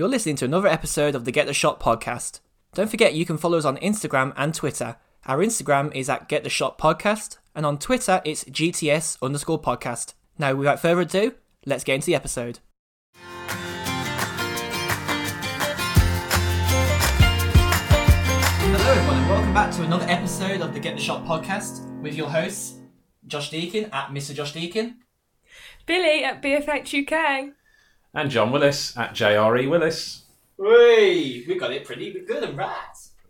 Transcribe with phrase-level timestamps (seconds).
[0.00, 2.40] You're listening to another episode of the Get the Shot podcast.
[2.72, 4.96] Don't forget you can follow us on Instagram and Twitter.
[5.26, 10.14] Our Instagram is at Get the Shot Podcast, and on Twitter it's GTS underscore podcast.
[10.38, 11.34] Now, without further ado,
[11.66, 12.60] let's get into the episode.
[18.56, 22.14] Hello, everyone, and welcome back to another episode of the Get the Shot podcast with
[22.14, 22.78] your hosts,
[23.26, 24.34] Josh Deakin at Mr.
[24.34, 25.00] Josh Deakin,
[25.84, 27.52] Billy at BFH UK.
[28.12, 30.24] And John Willis at JRE Willis.
[30.58, 32.74] Hey, we got it pretty good and right.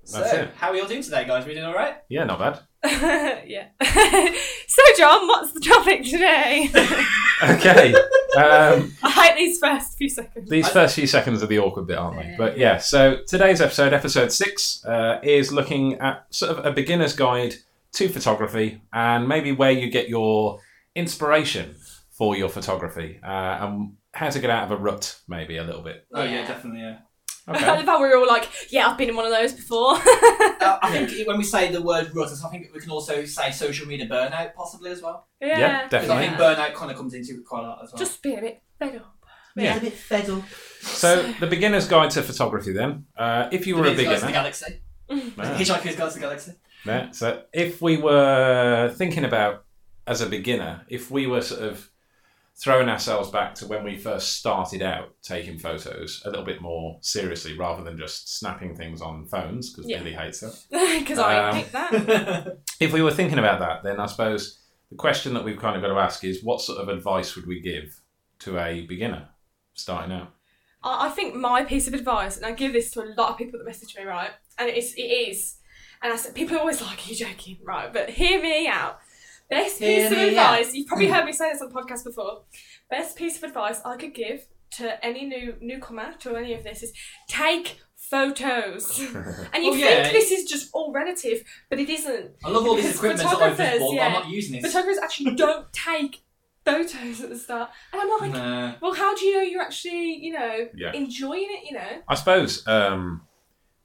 [0.05, 0.51] So, it.
[0.57, 1.47] how are you all doing today, guys?
[1.47, 1.99] We doing all right?
[2.09, 2.61] Yeah, not bad.
[3.47, 3.69] yeah.
[4.67, 6.71] so, John, what's the topic today?
[7.43, 7.95] Okay.
[8.37, 10.51] um, I hate these first few seconds.
[10.51, 12.35] these first few seconds are the awkward bit, aren't they?
[12.37, 17.15] But yeah, so today's episode, episode six, uh, is looking at sort of a beginner's
[17.17, 17.55] guide
[17.93, 20.61] to photography and maybe where you get your
[20.95, 21.77] inspiration
[22.11, 25.83] for your photography uh, and how to get out of a rut, maybe a little
[25.83, 26.07] bit.
[26.13, 26.47] Oh, yeah, Yeah.
[26.47, 26.99] definitely, yeah.
[27.49, 27.67] I Okay.
[27.67, 29.95] love how we were all like, yeah, I've been in one of those before.
[29.95, 33.51] Uh, I think when we say the word rut, I think we can also say
[33.51, 35.27] social media burnout, possibly as well.
[35.41, 35.59] yeah.
[35.59, 36.17] Yeah, Because definitely.
[36.17, 37.99] I think burnout kind of comes into it quite a lot as well.
[37.99, 39.17] Just be a bit fed up.
[39.57, 39.77] Yeah.
[39.77, 40.45] a bit fiddle.
[40.81, 43.07] So the beginner's guide to photography then.
[43.17, 44.81] Uh, if you were a Guys of the beginner, Galaxy.
[45.11, 45.59] Yeah.
[45.59, 46.53] Hitchhiker's Guide to the Galaxy.
[46.87, 49.65] Yeah, so if we were thinking about
[50.07, 51.90] as a beginner, if we were sort of
[52.59, 56.99] throwing ourselves back to when we first started out taking photos a little bit more
[57.01, 59.99] seriously rather than just snapping things on phones because Yeah.
[59.99, 60.53] Billy hates it.
[60.71, 62.59] Because I Um, hate that.
[62.81, 64.59] If we were thinking about that, then I suppose
[64.91, 67.47] the question that we've kind of got to ask is what sort of advice would
[67.47, 68.01] we give
[68.41, 69.29] to a beginner
[69.75, 70.33] starting out?
[70.83, 73.39] I I think my piece of advice, and I give this to a lot of
[73.39, 74.31] people that message me, right?
[74.59, 75.57] And it is, it is,
[76.03, 77.93] and I said, people are always like, "Are you joking?" Right?
[77.93, 78.99] But hear me out.
[79.51, 80.55] Best Hear piece of me out.
[80.61, 80.75] advice.
[80.75, 82.43] You've probably heard me say this on the podcast before.
[82.89, 84.47] Best piece of advice I could give
[84.77, 86.93] to any new newcomer to any of this is
[87.29, 88.99] take photos.
[89.53, 90.13] And you Oh, think yeah.
[90.13, 92.31] this is just all relative, but it isn't.
[92.45, 94.07] I love all this Because equipment that I've just photographers, bought, but yeah.
[94.07, 94.63] I'm not using it.
[94.65, 96.23] Photographers actually don't take
[96.65, 98.75] photos at the start, and I'm like, Nah.
[98.83, 100.93] well, how do you know you're actually, you know, Yeah.
[100.93, 101.65] enjoying it?
[101.71, 102.03] You know.
[102.09, 103.23] I suppose um,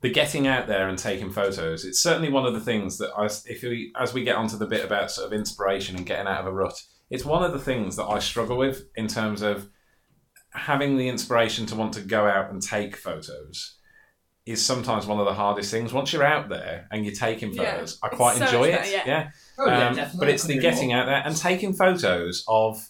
[0.01, 1.83] the getting out there and taking photos.
[1.85, 4.67] It's certainly one of the things that I, if we, as we get onto the
[4.67, 6.79] bit about sort of inspiration and getting out of a rut,
[7.09, 9.69] it's one of the things that I struggle with in terms of
[10.53, 13.77] having the inspiration to want to go out and take photos.
[14.45, 15.91] Is sometimes one of the hardest things.
[15.91, 17.71] Once you're out there and you're taking Yeah.
[17.73, 18.91] photos, I quite so enjoy it.
[18.91, 19.29] yeah, yeah.
[19.57, 20.19] Oh, yeah, Um, definitely.
[20.19, 20.97] but it's the getting more.
[20.99, 22.87] out there and taking photos of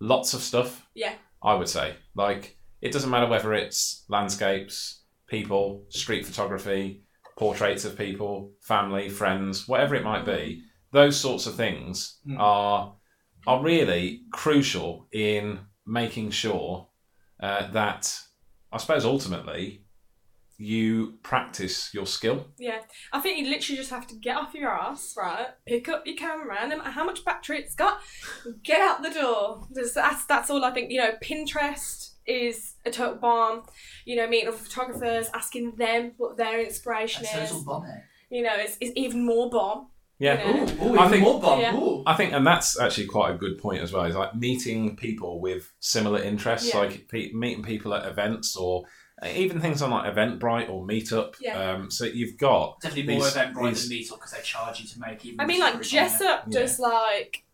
[0.00, 0.86] lots of stuff.
[0.94, 1.14] Yeah.
[1.42, 1.96] I would say.
[2.14, 7.02] Like, it doesn't matter whether it's landscapes, people, street photography,
[7.36, 10.62] portraits of people, family, friends, whatever it might be.
[10.92, 12.38] Those sorts of things Mm.
[12.38, 12.96] are
[13.46, 16.88] are really crucial in making sure
[17.40, 18.18] uh, that,
[18.72, 19.84] I suppose, ultimately,
[20.56, 22.46] you practice your skill.
[22.58, 22.78] Yeah,
[23.12, 25.48] I think you literally just have to get off your ass, right?
[25.66, 27.98] Pick up your camera, no matter how much battery it's got,
[28.62, 29.66] get out the door.
[29.72, 30.90] That's that's all I think.
[30.90, 33.62] You know, Pinterest is a total bomb.
[34.04, 37.50] You know, meeting other photographers, asking them what their inspiration That's is.
[37.50, 38.00] total bomb, eh?
[38.30, 39.88] You know, it's, it's even more bomb.
[40.18, 40.46] Yeah.
[40.48, 40.60] You know?
[40.60, 41.60] Ooh, ooh, I even think- more bomb.
[41.60, 41.74] Yeah.
[41.76, 42.02] Ooh.
[42.06, 44.04] I think, and that's actually quite a good point as well.
[44.04, 46.78] Is like meeting people with similar interests, Yeah.
[46.80, 48.84] like pe- meeting people at events or
[49.26, 51.34] even things on like Eventbrite or Meetup.
[51.40, 51.72] Yeah.
[51.72, 54.88] Um, so you've got Definitely more these- Eventbrite these- than Meetup because they charge you
[54.88, 55.40] to make even.
[55.40, 56.18] I mean, like stories on
[56.48, 56.62] there.
[56.62, 56.88] Jessup Yeah.
[56.88, 57.44] like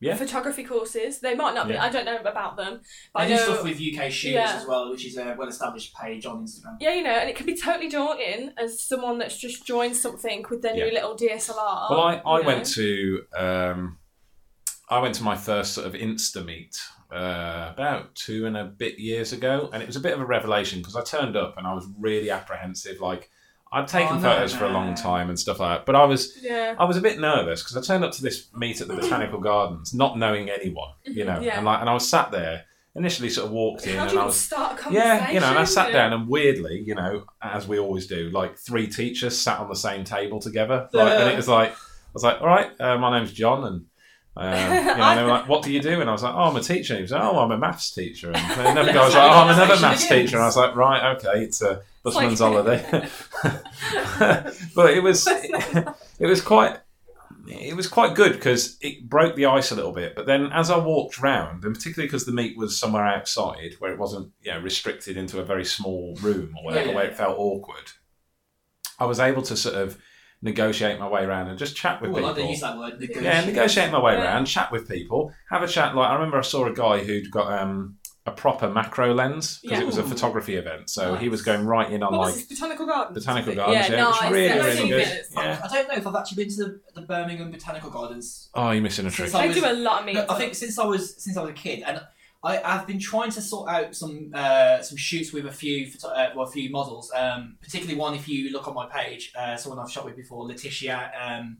[0.00, 0.16] Yeah.
[0.16, 1.20] photography courses.
[1.20, 1.74] They might not be.
[1.74, 1.84] Yeah.
[1.84, 2.80] I don't know about them,
[3.12, 3.52] but They I do know.
[3.54, 4.56] stuff with UK shooters Yeah.
[4.56, 6.76] as well, which is a well-established page on Instagram.
[6.80, 10.44] yeah, you know, and it can be totally daunting as someone that's just joined something
[10.50, 11.90] with their new little DSLR.
[11.90, 12.46] Well, I, I you know.
[12.48, 13.98] went to um,
[14.88, 16.80] I went to my first sort of Insta meet
[17.12, 20.26] uh, about two and a bit years ago, and it was a bit of a
[20.26, 23.00] revelation because I turned up and I was really apprehensive.
[23.00, 23.30] Like
[23.72, 26.04] I'd taken Oh, no, photos for a long time and stuff like that, but I
[26.04, 26.74] was Yeah.
[26.78, 29.38] I was a bit nervous because I turned up to this meet at the Botanical
[29.40, 31.56] Gardens, not knowing anyone, you know, Yeah.
[31.56, 32.64] and like, and I was sat there.
[32.96, 35.06] Initially, sort of walked in, How and you I was start a conversation?
[35.08, 38.30] yeah, you know, and I sat down, and weirdly, you know, as we always do,
[38.30, 41.74] like three teachers sat on the same table together, like, and it was like, I
[42.12, 43.84] was like, all right, uh, my name's John, and
[44.36, 46.00] um, you know, and they were like, what do you do?
[46.00, 46.94] And I was like, oh, I'm a teacher.
[46.94, 48.32] And he was like, oh, I'm a maths teacher.
[48.32, 50.36] And another guy was like, oh, I'm another maths teacher.
[50.36, 53.08] And I was like, right, okay, it's a busman's like- holiday.
[54.74, 56.78] but it was, it was quite.
[57.48, 60.14] It was quite good because it broke the ice a little bit.
[60.14, 63.90] But then, as I walked round, and particularly because the meet was somewhere outside where
[63.90, 66.94] it wasn't, you know, restricted into a very small room or whatever, Yeah.
[66.94, 67.90] where it felt awkward,
[69.00, 69.98] I was able to sort of
[70.42, 72.32] negotiate my way around and just chat with Ooh, I people.
[72.42, 72.94] like use that word.
[73.20, 74.24] Yeah, negotiate my way Yeah.
[74.24, 75.94] around, chat with people, have a chat.
[75.94, 77.96] Like I remember, I saw a guy who'd got um,
[78.26, 79.82] a proper macro lens because Yeah.
[79.82, 80.88] it was a photography event.
[80.90, 82.44] So he was going right in on What like was?
[82.44, 83.18] Botanical Gardens?
[83.24, 83.88] botanical gardens.
[83.88, 84.16] Yeah, nice.
[84.20, 85.24] it was really, Yeah, really I've good.
[85.36, 85.60] Yeah.
[85.64, 88.48] I don't know if I've actually been to the, the Birmingham Botanical Gardens.
[88.54, 89.28] Oh, you're missing a trick.
[89.28, 90.14] Since I They was- do a lot of meat.
[90.14, 92.00] No, I think since I was since I was a kid, and
[92.42, 96.28] I, I've been trying to sort out some uh, some shoots with a few uh,
[96.34, 97.12] well, a few models.
[97.14, 100.46] Um, particularly one, if you look on my page, uh, someone I've shot with before,
[100.46, 101.58] Letitia um,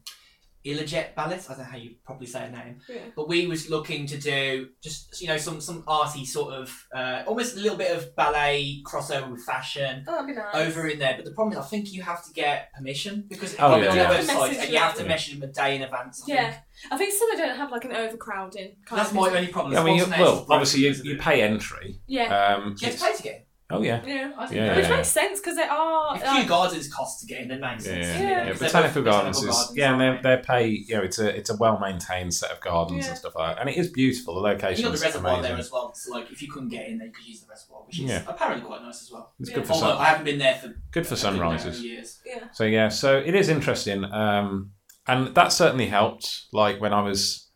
[0.65, 1.37] Ilajet Ballet.
[1.37, 2.99] I don't know how you probably say her name, Yeah.
[3.17, 7.23] but we was looking to do just you know some some arty sort of uh,
[7.27, 10.05] almost a little bit of ballet crossover with fashion.
[10.07, 10.55] Oh, that'd be nice.
[10.55, 13.57] Over in there, but the problem is, I think you have to get permission because
[13.59, 14.11] Oh, on yeah, the yeah.
[14.11, 15.09] website, Message and you have to them.
[15.09, 16.23] message them a day in advance.
[16.29, 16.51] I Yeah.
[16.51, 16.63] think.
[16.93, 18.77] I think some they don't have like an overcrowding.
[18.87, 19.77] Kind that's of my only problem.
[19.77, 22.01] I mean, well, obviously you, you pay entry.
[22.07, 22.55] Yeah.
[22.57, 23.43] Um, You have to pay to get in.
[23.71, 24.33] Oh yeah, yeah.
[24.37, 24.97] I Yeah, Which yeah.
[24.97, 26.17] makes sense because they are.
[26.17, 28.07] If like- Kew Gardens cost to get in, then makes Yeah, sense.
[28.07, 28.37] yeah, to me, yeah.
[28.39, 28.51] then, yeah.
[28.53, 31.19] 'cause they're Botanical both Gardens is yeah, and they aren't they pay you know it's
[31.19, 33.11] a it's a well maintained set of gardens Yeah.
[33.11, 34.35] and stuff like that, and it is beautiful.
[34.35, 34.55] The they?
[34.55, 35.51] location You got is the reservoir amazing.
[35.51, 37.47] there as well, so like if you couldn't get in, then you could use the
[37.49, 38.23] reservoir, which is Yeah.
[38.27, 39.33] apparently quite nice as well.
[39.41, 39.57] It's Yeah.
[39.57, 41.83] good for Although sun, I haven't been there for good for I haven't been sunrises.
[41.85, 42.19] years.
[42.27, 42.45] yeah.
[42.53, 44.73] So yeah, so it is interesting, um,
[45.07, 46.47] and that certainly helped.
[46.53, 47.50] Like when I was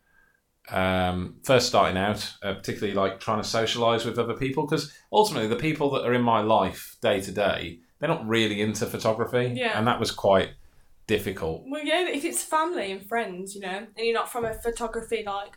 [0.70, 5.48] um, first starting out, uh, particularly like trying to socialize with other people, because ultimately
[5.48, 9.52] the people that are in my life day to day, they're not really into photography,
[9.56, 9.78] Yeah.
[9.78, 10.50] and that was quite
[11.06, 11.64] difficult.
[11.68, 15.22] Well, yeah, if it's family and friends, you know, and you're not from a photography
[15.26, 15.52] like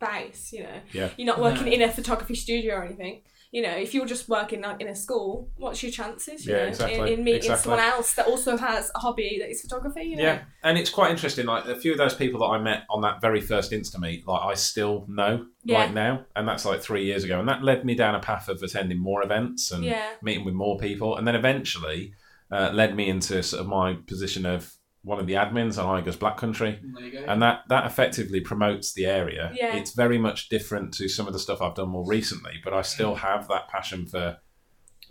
[0.00, 1.10] base, you know, Yeah.
[1.16, 1.72] you're not working No.
[1.72, 3.22] in a photography studio or anything.
[3.52, 6.46] You know, if you're just working like in a school, what's your chances?
[6.46, 7.62] You Yeah, know, exactly, In, in meeting exactly.
[7.62, 10.04] someone else that also has a hobby that is photography.
[10.04, 10.22] You know?
[10.22, 11.44] Yeah, and it's quite interesting.
[11.44, 14.26] Like a few of those people that I met on that very first Insta meet,
[14.26, 15.80] like I still know Yeah.
[15.80, 18.48] right now, and that's like three years ago, and that led me down a path
[18.48, 20.08] of attending more events and Yeah.
[20.22, 22.14] meeting with more people, and then eventually
[22.50, 24.72] uh, led me into sort of my position of
[25.02, 27.24] one of the admins on Igers Black Country, There you go.
[27.26, 29.50] and that that effectively promotes the area.
[29.54, 29.76] Yeah.
[29.76, 32.82] It's very much different to some of the stuff I've done more recently, but I
[32.82, 33.18] still mm.
[33.18, 34.38] have that passion for.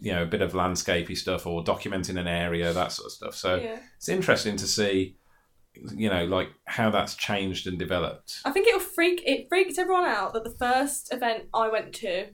[0.03, 3.35] You know, a bit of landscapey stuff or documenting an area, that sort of stuff.
[3.35, 3.77] So yeah.
[3.97, 5.15] it's interesting to see
[5.95, 10.05] you know like how that's changed and developed I think it'll freak it freaked everyone
[10.05, 12.27] out that the first event I went to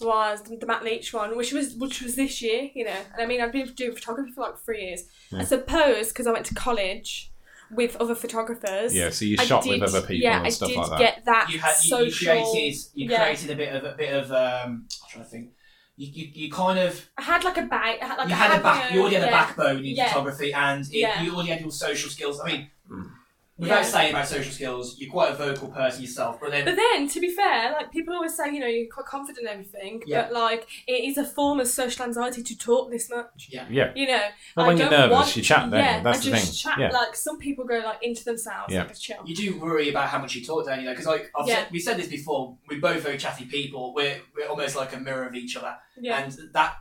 [0.00, 2.96] was the Matt Leach one, which was which was this year, you know.
[3.12, 5.04] And I mean, I've been doing photography for like three years.
[5.32, 7.32] I suppose because I went to college
[7.72, 8.92] with other photographers.
[8.92, 10.90] yeah so you I shot did- with other people yeah, and stuff I did like
[10.90, 13.22] that get that you had you, you created you yeah.
[13.24, 14.86] created a bit of a bit of um.
[15.02, 15.50] I'm trying to think.
[15.96, 17.98] You, you, you kind of I had like a bag.
[18.02, 18.86] I had like you I had a back.
[18.90, 20.08] own- You already had a backbone in Yeah.
[20.08, 21.22] photography, and it, Yeah.
[21.22, 22.40] you already had your social skills.
[22.40, 23.10] I mean, Mm.
[23.60, 23.82] Without Yeah.
[23.82, 26.40] saying about social skills, you're quite a vocal person yourself.
[26.40, 29.06] But then, But then, to be fair, like people always say, you know, you're quite
[29.06, 30.22] confident in everything, Yeah.
[30.22, 33.48] but like it is a form of social anxiety to talk this much.
[33.50, 34.22] yeah, yeah You know,
[34.56, 36.72] well, I when you're nervous want- you chat don't yeah, that's I the just thing
[36.72, 36.80] chat.
[36.80, 38.82] yeah Like some people go like into themselves, Yeah.
[38.82, 39.22] like a chill.
[39.26, 40.88] you do worry about how much you talk, don't you?
[40.90, 41.56] Because like I've Yeah.
[41.56, 43.92] said, we said this before, we're both very chatty people.
[43.94, 46.76] We're we're almost like a mirror of each other, Yeah, and that.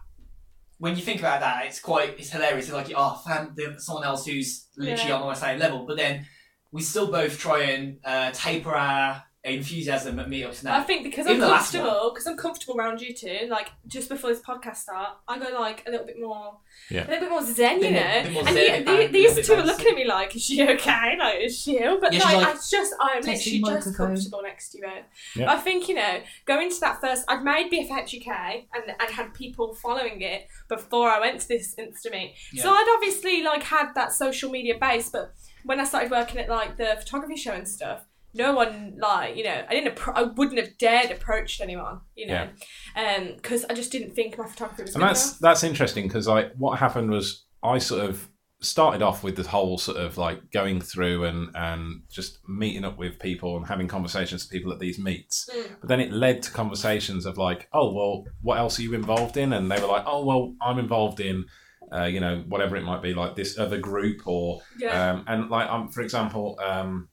[0.78, 2.68] When you think about that, it's quite it's hilarious.
[2.68, 5.18] It's like oh, fam, there's someone else who's literally Yeah.
[5.18, 6.26] on the same level, but then
[6.72, 10.78] we still both try and uh, taper our enthusiasm at meetups now.
[10.78, 13.48] I think because I'm the last comfortable, because I'm comfortable around you two.
[13.50, 16.58] Like just before this podcast start, I go like a little bit more,
[16.92, 17.08] Yeah.
[17.08, 18.02] a little bit more zen, you Bit know.
[18.02, 19.88] more- bit more and zen, you- and the- a little these two are more looking
[19.88, 21.16] at me like, "Is she okay?
[21.18, 23.88] Like, is she ill?" But Yeah, she's like, like, I just, I'm "Testing literally just
[23.88, 25.06] microphone." comfortable next to you both.
[25.38, 25.52] Yeah.
[25.54, 29.34] I think you know, going to that first, I'd made BFH UK and and had
[29.34, 32.36] people following it before I went to this Insta meet.
[32.58, 32.72] So Yeah.
[32.78, 36.78] I'd obviously like had that social media base, but when I started working at like
[36.78, 40.60] the photography show and stuff, no one like you know I didn't appro- I wouldn't
[40.60, 42.48] have dared approached anyone, you know,
[42.96, 45.40] um because I just didn't think my photography was and that's enough.
[45.40, 48.30] that's interesting because like what happened was I sort of
[48.62, 52.98] started off with the whole sort of like going through and and just meeting up
[52.98, 55.68] with people and having conversations with people at these meets Mm.
[55.80, 59.38] but then it led to conversations of like oh well what else are you involved
[59.38, 61.46] in and they were like oh well i'm involved in
[61.94, 65.50] uh, you know whatever it might be like this other group or Yeah, um, and
[65.50, 67.10] like um, for example um,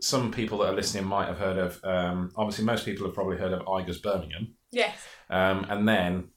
[0.00, 3.38] some people that are listening might have heard of um, obviously most people have probably
[3.38, 4.96] heard of igers birmingham yes,
[5.30, 6.28] um, and then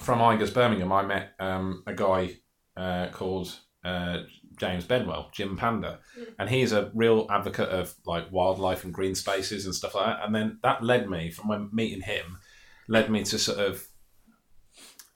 [0.00, 2.36] from Igers Birmingham, I met um, a guy
[2.76, 4.18] uh, called uh,
[4.58, 6.34] James Bedwell, Jim Panda, Mm.
[6.38, 10.24] and he's a real advocate of like wildlife and green spaces and stuff like that.
[10.24, 12.36] And then that led me from when meeting him,
[12.88, 13.86] led me to sort of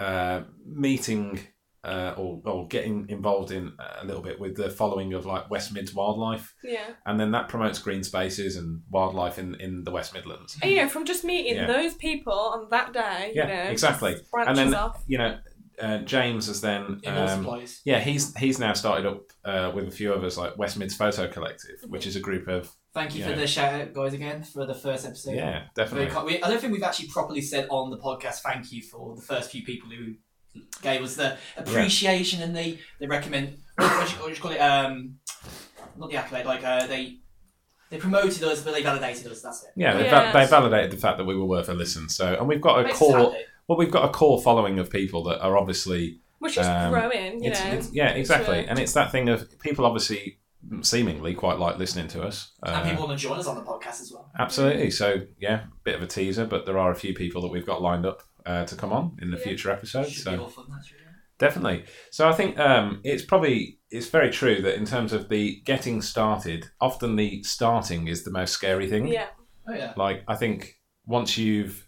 [0.00, 1.40] uh, meeting
[1.85, 5.73] uh, or, or getting involved in a little bit with the following of like West
[5.73, 6.91] Mids wildlife, yeah.
[7.07, 10.59] and then that promotes green spaces and wildlife in, in the West Midlands.
[10.63, 11.67] And, you know, from just meeting Yeah.
[11.67, 14.17] those people on that day, Yeah, you know, exactly.
[14.31, 15.03] branches And then off.
[15.07, 15.39] you know,
[15.81, 17.81] uh, James has then In um, supplies.
[17.87, 21.27] yeah he's he's now started up uh, with a few others like West Mids Photo
[21.29, 23.31] Collective, which is a group of Thank you Yeah.
[23.31, 25.37] for the shout out, guys, again for the first episode.
[25.37, 28.83] yeah definitely we, I don't think we've actually properly said on the podcast thank you
[28.83, 30.17] for the first few people who
[30.83, 34.40] gave us the appreciation and they they recommend what, what, do you, what do you
[34.40, 35.16] call it um
[35.97, 37.16] not the accolade like uh, they
[37.90, 40.33] they promoted us but they validated us that's it yeah, they, Yeah.
[40.33, 42.09] va- they validated the fact that we were worth a listen.
[42.09, 43.45] So and we've got a Makes us core happy.
[43.69, 47.42] well we've got a core following of people that are obviously Which is Um, growing,
[47.45, 47.71] you it's, know.
[47.73, 48.71] it's, yeah exactly Sure.
[48.71, 50.38] and it's that thing of people obviously
[50.83, 52.52] seemingly quite like listening to us.
[52.64, 54.90] and Uh, people want to join us on the podcast as well Absolutely.
[54.90, 57.83] So yeah, bit of a teaser, but there are a few people that we've got
[57.83, 59.42] lined up uh, to come on in the Yeah.
[59.44, 60.23] future episodes.
[60.23, 61.04] So be all fun that's really
[61.38, 61.85] definitely.
[62.11, 66.02] So I think um, it's probably it's very true that in terms of the getting
[66.02, 69.06] started, often the starting is the most scary thing.
[69.09, 69.26] Yeah.
[69.68, 71.87] oh yeah Like I think once you've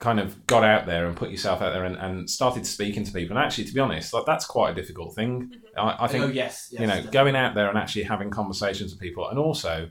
[0.00, 3.12] kind of got out there and put yourself out there and, and started speaking to
[3.12, 5.52] people, and actually, to be honest, like that's quite a difficult thing.
[5.76, 7.12] I, I think oh yes, yes you know, definitely.
[7.12, 9.88] going out there and actually having conversations with people, and also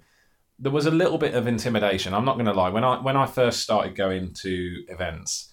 [0.61, 2.13] there was a little bit of intimidation.
[2.13, 2.69] I'm not going to lie.
[2.69, 5.51] When I when I first started going to events,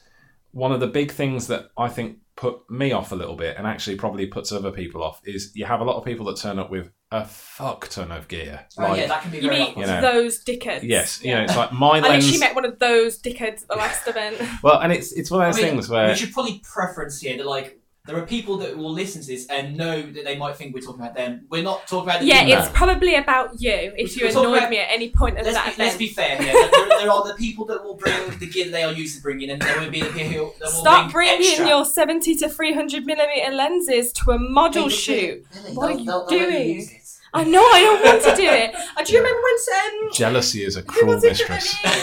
[0.53, 3.67] one of the big things that I think put me off a little bit, and
[3.67, 6.59] actually probably puts other people off, is you have a lot of people that turn
[6.59, 8.67] up with a fuck ton of gear.
[8.77, 9.79] oh yeah that can be You very mean.
[9.79, 10.01] You know.
[10.03, 10.83] those dickheads?
[10.83, 11.39] yes, you Yeah.
[11.39, 12.25] know, it's like my I lens.
[12.27, 14.37] literally met one of those dickheads at the last event.
[14.63, 17.19] well, and it's it's one of those I mean, things where you should probably preference
[17.21, 17.78] here that like
[18.09, 20.81] there are people that will listen to this and know that they might think we're
[20.81, 21.45] talking about them.
[21.51, 22.63] We're not talking about the Yeah, people.
[22.63, 25.45] it's probably about you if We're you talking annoyed about- me at any point of
[25.45, 26.53] Let's that be, let's be fair here.
[26.55, 29.51] There, there are the people that will bring the gear they are used to bringing,
[29.51, 31.69] and there will be the people that will Stop bring bringing extra.
[31.69, 35.47] your 70 to 300 millimeter lenses to a model Hey, shoot.
[35.53, 36.91] Billy, What are you they'll- they'll doing?
[37.35, 38.75] I know I don't want to do it.
[39.07, 41.77] Do you remember when um, jealousy is a cruel was mistress.
[41.83, 41.95] that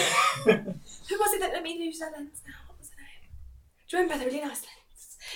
[0.46, 0.72] let me,
[1.08, 2.54] who was it that let me lose their lens now?
[2.68, 3.28] What was the name?
[3.88, 4.75] Do you remember the really nice lens?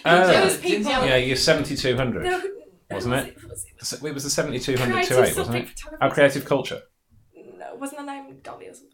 [0.05, 0.27] Oh.
[0.27, 0.91] Those people.
[0.93, 2.25] Yeah, you're seventy two hundred.
[2.25, 2.43] No,
[2.91, 3.29] Wasn't who it?
[3.37, 3.49] It?
[3.49, 3.85] Was it?
[3.87, 5.69] So It was the seventy two hundred Creative two eight, wasn't it?
[5.71, 5.99] photography.
[6.05, 6.81] Oh, creative culture.
[7.59, 8.87] No, wasn't her name Dolly or something?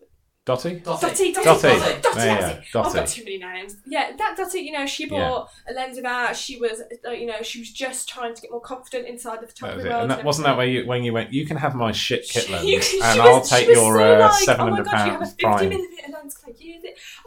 [0.45, 0.75] Dotty.
[0.79, 1.43] Dotty, Dotty, Dotty.
[1.43, 2.65] Dotty, Dotty, Yeah, that's yeah, it.
[2.87, 3.77] I've got too many names.
[3.85, 5.29] Yeah, that Dotty, you know, she Yeah.
[5.29, 6.37] bought a lens of art.
[6.37, 9.49] She was, uh, you know, she was just trying to get more confident inside the
[9.49, 9.91] photography it.
[9.91, 10.03] world.
[10.03, 11.33] And that wasn't that where you when you went.
[11.33, 14.15] You can have my shit kit lens, she and was- I'll she take your so
[14.15, 15.71] uh, like, seven Oh my hundred god, you have a pounds 50 prime.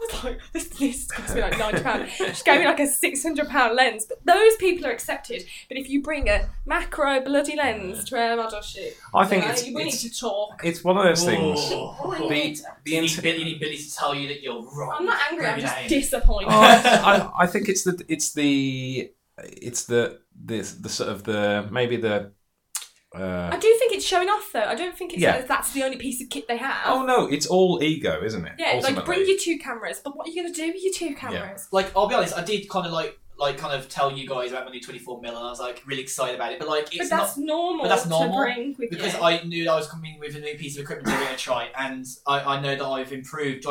[0.00, 0.14] lens, can I use it?
[0.14, 2.12] I was like, this, this cost me like ninety pounds.
[2.38, 5.44] She gave me like a six hundred pound lens, but those people are accepted.
[5.68, 9.52] But if you bring a macro bloody lens to a model shoot, I think then
[9.52, 10.60] it's we need to talk.
[10.64, 11.58] it's one of those things.
[11.72, 12.14] Oh.
[12.28, 12.28] The
[12.84, 14.96] the You need inter- Billy, you need Billy to tell you that you're wrong.
[14.98, 15.46] I'm not angry.
[15.46, 16.48] I'm just disappointed.
[16.50, 21.68] Oh, I, I think it's the it's the it's the the the sort of the
[21.70, 22.32] maybe the.
[23.14, 24.60] Uh, I do think it's showing off though.
[24.62, 25.38] I don't think it's Yeah.
[25.38, 26.82] that that's the only piece of kit they have.
[26.86, 28.52] oh no, it's all ego, isn't it?
[28.58, 31.14] yeah, like bring your two cameras, but what are you gonna do with your two
[31.16, 31.66] cameras?
[31.72, 34.52] Like, I'll be honest, I did kind of like, like, kind of tell you guys
[34.52, 36.58] about my new 24 mil, and I was like really excited about it.
[36.60, 37.82] But like, But it's that's not normal.
[37.84, 39.20] but that's normal, to bring with because you.
[39.22, 41.34] I knew that I was coming with a new piece of equipment to give it
[41.34, 43.66] a try, and I, I know that I've improved.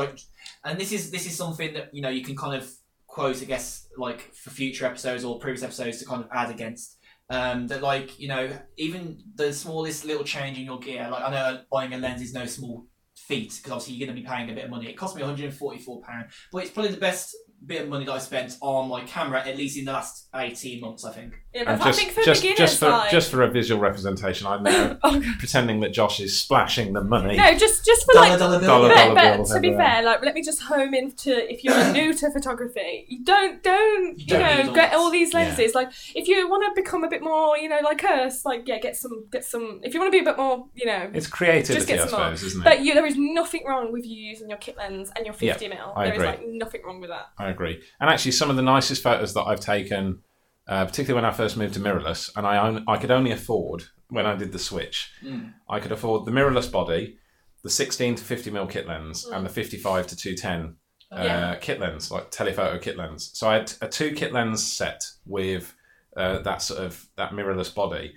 [0.66, 2.70] And this is this is something that you know you can kind of
[3.08, 6.98] quote, I guess, like for future episodes or previous episodes to kind of add against.
[7.32, 11.30] Um, that like you know even the smallest little change in your gear, like I
[11.30, 14.50] know buying a lens is no small feat because obviously you're going to be paying
[14.50, 14.88] a bit of money.
[14.88, 18.18] It cost me 144 pound, but it's probably the best bit of money that I
[18.20, 21.06] spent on my camera at least in the last 18 months.
[21.06, 21.34] I think.
[21.54, 24.48] yeah, but And just, for just, beginners, just for like, just for a visual representation,
[24.48, 27.36] I'm now oh, pretending that Josh is splashing the money.
[27.38, 28.40] no, just just for Dollar, like.
[28.40, 28.68] dollar bill.
[28.68, 31.64] Dollar, But, dollar but bills to be fair, like let me just home into if
[31.64, 35.34] you're new to photography, you don't don't You you, don't know all get all these
[35.34, 35.40] Yeah.
[35.42, 35.76] lenses.
[35.76, 38.80] Like if you want to become a bit more, you know, like us, like yeah,
[38.80, 39.82] get some get some.
[39.84, 42.06] If you want to be a bit more, you know, It's creativity, Just get I
[42.08, 42.36] some more.
[42.36, 42.64] suppose, isn't it?
[42.64, 45.68] But you, there is nothing wrong with you using your kit lens and your 50
[45.68, 45.94] mil.
[45.96, 46.28] I There is agree.
[46.28, 47.28] like nothing wrong with that.
[47.38, 47.82] I agree.
[48.00, 50.20] And actually, some of the nicest photos that I've taken,
[50.68, 53.84] uh, particularly when I first moved to mirrorless, and I own, I could only afford
[54.10, 55.54] when I did the switch, Mm.
[55.70, 57.18] I could afford the mirrorless body,
[57.64, 60.76] the 16 to 50 mm kit lens, and the 55 to 210
[61.12, 61.56] uh, Yeah.
[61.56, 63.32] kit lens, like telephoto kit lens.
[63.34, 65.76] So I had a two kit lens set with
[66.18, 68.14] uh, that sort of that mirrorless body.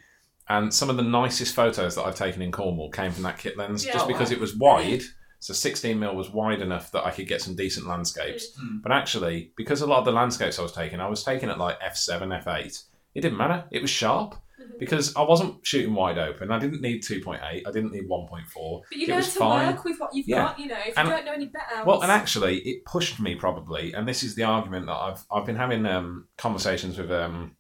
[0.49, 3.57] And some of the nicest photos that I've taken in Cornwall came from that kit
[3.57, 3.93] lens, Yeah.
[3.93, 4.35] just because wow.
[4.37, 5.03] it was wide.
[5.43, 8.47] So 16 mm was wide enough that I could get some decent landscapes.
[8.63, 8.81] Mm.
[8.81, 11.59] But actually, because a lot of the landscapes I was taking, I was taking at
[11.59, 12.85] like f7, f8.
[13.17, 13.65] It didn't matter.
[13.73, 14.79] It was sharp Mhm.
[14.79, 16.53] because I wasn't shooting wide open.
[16.53, 17.41] I didn't need 2.8.
[17.67, 18.83] I didn't need 1.4.
[18.89, 19.75] But you learn to fine.
[19.75, 20.37] work with what you've Yeah.
[20.45, 21.85] got, you know, if And- you don't know any better.
[21.85, 25.45] Well, and actually, it pushed me probably, and this is the argument that I've I've
[25.47, 27.57] been having um, conversations with um,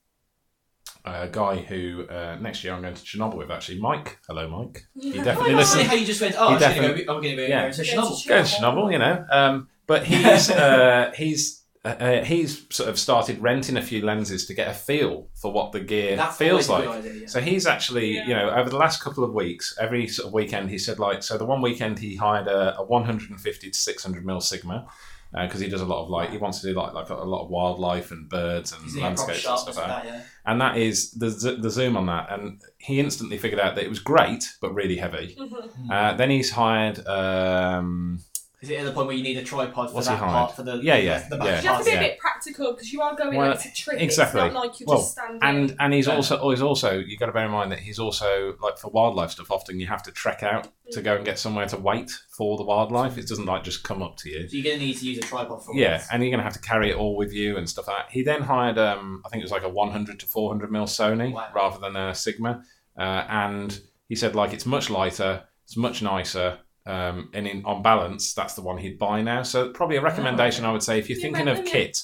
[1.05, 3.51] a guy who uh, next year I'm going to Chernobyl with.
[3.51, 4.19] Actually, Mike.
[4.29, 4.87] Hello, Mike.
[5.01, 5.77] He definitely It's listen.
[5.79, 7.43] funny how you just went, oh, He I'm going definitely- to go, I'm going to
[7.43, 7.65] go Yeah.
[7.67, 7.71] yeah.
[7.71, 8.29] to Go to Chernobyl.
[8.29, 9.25] Going to Chernobyl, you know.
[9.31, 14.47] Um, but he's uh, he's uh, uh, he's sort of started renting a few lenses
[14.47, 17.03] to get a feel for what the gear That's feels always a like.
[17.03, 17.27] good idea, yeah.
[17.27, 18.27] So he's actually, Yeah.
[18.29, 21.25] you know, over the last couple of weeks, every sort of weekend, he said like,
[21.25, 24.87] so the one weekend he hired a, a 150 to 600 mil Sigma
[25.33, 27.45] because he does a lot of like, he wants to do like like a lot
[27.45, 30.05] of wildlife and birds and He's in a proper landscapes and stuff and like that.
[30.05, 30.23] that, yeah.
[30.45, 31.29] And that is the
[31.61, 34.97] the zoom on that, and he instantly figured out that it was great but really
[34.97, 35.37] heavy.
[35.91, 37.07] Uh, then he's hired.
[37.07, 38.21] Um,
[38.63, 40.31] Is it at the point where you need a tripod for What's that hired?
[40.31, 41.63] part for the Yeah, yeah, the back yeah.
[41.63, 41.97] You have to be Yeah.
[41.97, 44.01] a bit practical because you are going Well, into trip.
[44.01, 44.41] exactly.
[44.43, 45.41] It's not like you're Well, just standing.
[45.43, 46.15] and and he's Yeah.
[46.15, 48.89] also oh, he's also you got to bear in mind that he's also like for
[48.93, 49.51] wildlife stuff.
[49.51, 52.63] Often you have to trek out to go and get somewhere to wait for the
[52.63, 53.19] wildlife.
[53.19, 54.49] It doesn't like just come up to you.
[54.49, 56.07] So you're gonna need to use a tripod for Yeah, this.
[56.13, 58.11] and you're gonna have to carry it all with you and stuff like that.
[58.13, 61.33] He then hired, um, I think it was like a 100 to 400 mil Sony
[61.33, 61.49] Wow.
[61.53, 62.63] rather than a Sigma,
[62.97, 67.83] uh, and he said like it's much lighter, it's much nicer, um, and in on
[67.83, 69.43] balance, that's the one he'd buy now.
[69.43, 72.03] So probably a recommendation I would say if you're You thinking of kit,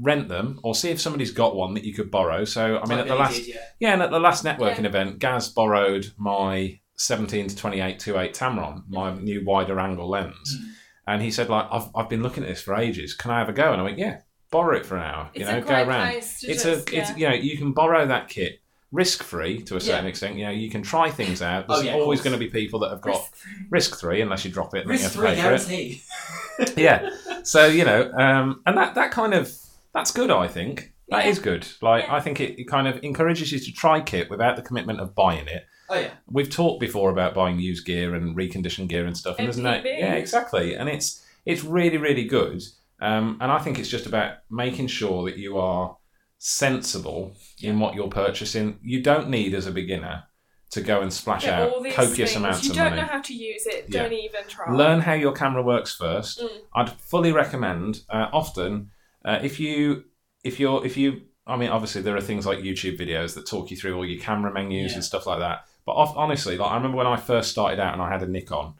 [0.00, 2.44] rent them or see if somebody's got one that you could borrow.
[2.44, 3.60] So I mean, Like at the last did, yeah.
[3.80, 4.86] yeah, and at the last networking Yeah.
[4.86, 10.58] event, Gaz borrowed my 17 to 28 2.8 Tamron, my new wider angle lens.
[10.58, 10.72] Mm.
[11.08, 13.14] And he said, like, I've, I've been looking at this for ages.
[13.14, 13.70] Can I have a go?
[13.70, 15.30] And I went, yeah, borrow it for an hour.
[15.34, 16.14] it's you know, go around.
[16.14, 17.16] It's just, a, it's yeah.
[17.16, 18.60] you know, you can borrow that kit
[18.96, 20.08] risk free to a certain Yeah.
[20.08, 20.36] extent.
[20.38, 21.66] You know, you can try things out.
[21.68, 23.52] Oh, There's yeah, always going to be people that have got Risk-free.
[23.70, 26.02] risk free unless you drop it and Risk have free it guarantee.
[26.76, 27.10] yeah.
[27.42, 29.52] So you know, um, and that that kind of
[29.92, 30.30] that's good.
[30.30, 31.44] I think that is Yeah.
[31.44, 31.66] good.
[31.82, 32.08] Like.
[32.08, 35.14] I think it, it kind of encourages you to try kit without the commitment of
[35.14, 35.64] buying it.
[35.88, 36.10] Oh yeah.
[36.28, 39.98] We've talked before about buying used gear and reconditioned gear and stuff, and no MPB.
[39.98, 42.62] yeah exactly, and it's it's really really good.
[43.00, 45.96] Um, and I think it's just about making sure that you are
[46.38, 48.78] sensible in what you're purchasing.
[48.82, 50.24] You don't need as a beginner
[50.70, 52.36] to go and splash Yeah, all out copious things.
[52.36, 52.90] amounts You of money.
[52.90, 53.86] You don't know how to use it.
[53.88, 54.02] Yeah.
[54.02, 54.72] Don't even try.
[54.74, 56.40] Learn how your camera works first.
[56.40, 56.48] Mm.
[56.74, 58.02] I'd fully recommend.
[58.10, 58.90] Uh, often,
[59.24, 60.04] uh, if you
[60.44, 63.70] if you're if you, I mean, obviously there are things like YouTube videos that talk
[63.70, 64.96] you through all your camera menus Yeah.
[64.96, 65.64] and stuff like that.
[65.84, 68.26] But off, honestly, like I remember when I first started out and I had a
[68.26, 68.74] Nikon,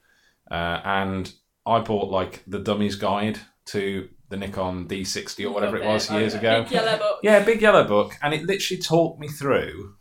[0.50, 1.32] uh, and
[1.64, 6.14] I bought like the dummies guide to the Nikon D60 or whatever it was it.
[6.18, 6.62] years Oh, ago.
[6.64, 7.20] Big yellow book.
[7.22, 9.94] Yeah, big yellow book, and it literally talked me through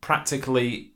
[0.00, 0.92] practically,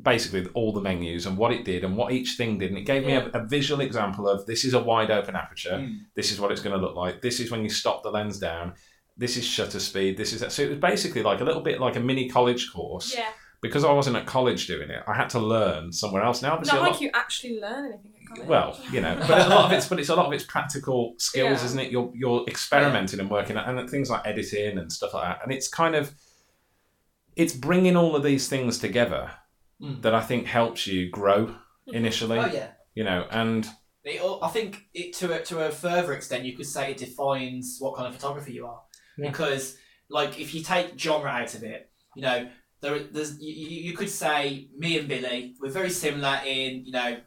[0.00, 2.82] basically all the menus and what it did and what each thing did, and it
[2.86, 5.72] gave me a, a visual example of this is a wide open aperture.
[5.72, 6.00] Mm.
[6.14, 7.20] This is what it's going to look like.
[7.22, 8.74] This is when you stop the lens down.
[9.18, 10.16] This is shutter speed.
[10.16, 10.52] This is that.
[10.52, 13.14] so it was basically like a little bit like a mini college course.
[13.16, 13.28] Yeah.
[13.62, 16.42] Because I wasn't at college doing it, I had to learn somewhere else.
[16.42, 18.46] Now, obviously, Not a lot, like you actually learn anything college.
[18.48, 21.14] well, you know, but a lot of it's but it's a lot of it's practical
[21.18, 21.64] skills, Yeah.
[21.66, 21.90] isn't it?
[21.92, 25.68] You're you're experimenting and working and things like editing and stuff like that, and it's
[25.68, 26.12] kind of
[27.36, 29.30] it's bringing all of these things together
[29.82, 30.00] Mm.
[30.02, 31.54] that I think helps you grow
[31.88, 32.38] initially.
[32.38, 32.68] Oh yeah.
[32.94, 33.68] You know, and
[34.04, 37.76] It, I think it to a, to a further extent, you could say it defines
[37.78, 38.80] what kind of photographer you are.
[39.18, 39.30] Yeah.
[39.30, 39.76] Because,
[40.08, 42.48] like, if you take genre out of it, you know,
[42.80, 46.92] there, there's you, you you could say me and Billy we're very similar in you
[46.92, 47.18] know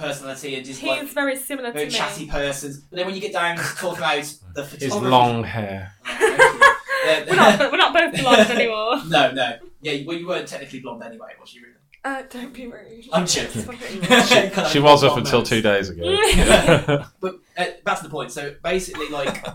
[0.00, 1.90] personality and just He's like very similar to very me.
[1.92, 2.80] chatty persons.
[2.80, 5.92] But then when you get down to talk about the his long hair.
[6.08, 9.00] Yeah, we're, not, we're not both blonde anymore.
[9.06, 11.62] no, no, yeah, well, you weren't technically blonde anyway, was you?
[11.62, 11.74] Really?
[12.02, 13.04] Uh, don't be rude.
[13.12, 13.62] I'm joking.
[13.70, 16.02] It's fucking- She was up until two days ago.
[17.20, 18.32] But uh, back to the point.
[18.32, 19.46] So basically, like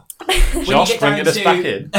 [0.53, 1.91] when Josh, you get bringing down us to- back in.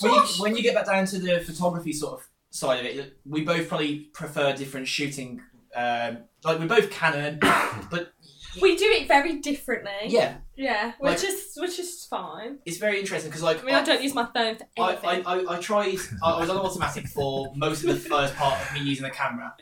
[0.00, 3.16] when, you, when you get back down to the photography sort of side of it,
[3.26, 5.40] we both probably prefer different shooting.
[5.78, 7.38] Um, like we're both Canon,
[7.90, 8.12] but
[8.60, 9.90] we do it very differently.
[10.06, 12.58] yeah, Yeah, which Like- is which is fine.
[12.64, 15.26] it's very interesting because like I mean, I don't use my phone for I, anything.
[15.26, 15.98] I, I, I tried.
[16.22, 19.10] I, I was on automatic for most of the first part of me using the
[19.10, 19.54] camera,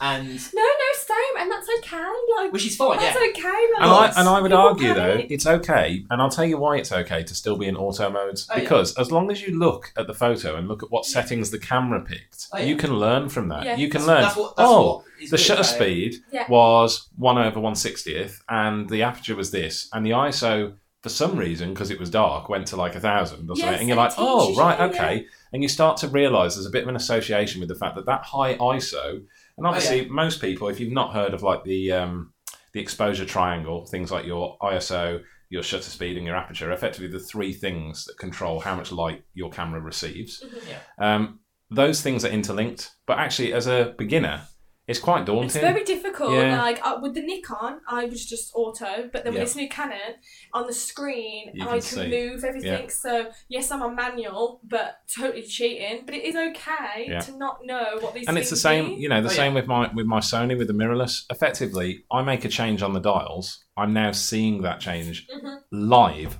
[0.00, 2.04] and No, no, same, and that's okay.
[2.36, 2.98] Like, which is fine.
[2.98, 3.42] that's Yeah, okay.
[3.48, 5.26] Like, And I, and I would People argue though, panic.
[5.30, 8.46] it's okay, and I'll tell you why it's okay to still be in auto modes.
[8.50, 8.60] Oh, yeah.
[8.62, 11.58] because as long as you look at the photo and look at what settings the
[11.58, 12.64] camera picked, Oh, yeah.
[12.66, 13.64] you can learn from that.
[13.64, 13.76] Yeah.
[13.76, 14.22] You can That's- learn.
[14.22, 15.74] That's what, that's oh, what is the good shutter about it.
[15.74, 16.46] speed Yeah.
[16.48, 21.36] was one over one sixtieth, and the aperture was this, and the ISO for some
[21.36, 23.96] reason because it was dark went to like a thousand or something, Yes, and you're
[23.96, 26.82] it like, oh teaches right, you, okay, and you start to realise there's a bit
[26.82, 29.22] of an association with the fact that that high ISO,
[29.58, 32.32] and Oh, obviously most people, if you've not heard of like the um,
[32.72, 37.08] the exposure triangle, things like your ISO, your shutter speed, and your aperture, are effectively
[37.08, 40.44] the three things that control how much light your camera receives.
[40.68, 40.78] Yeah.
[41.14, 41.40] Um,
[41.70, 44.42] those things are interlinked, but actually, as a beginner,
[44.88, 45.44] it's quite daunting.
[45.46, 46.32] It's very difficult.
[46.32, 46.60] Yeah.
[46.60, 49.44] Like uh, with the Nikon, I was just auto, but then with Yeah.
[49.44, 50.14] this new Canon,
[50.54, 52.08] on the screen, You I can can see.
[52.08, 52.90] move everything.
[52.90, 56.02] So yes, I'm on manual, but totally cheating.
[56.06, 57.20] But it is okay Yeah.
[57.20, 58.26] to not know what these.
[58.26, 58.30] Are.
[58.30, 59.00] And it's the same mean.
[59.00, 62.22] you know the Oh, same with my with my sony with the mirrorless effectively i
[62.22, 65.58] make a change on the dials i'm now seeing that change Mhm.
[65.70, 66.38] live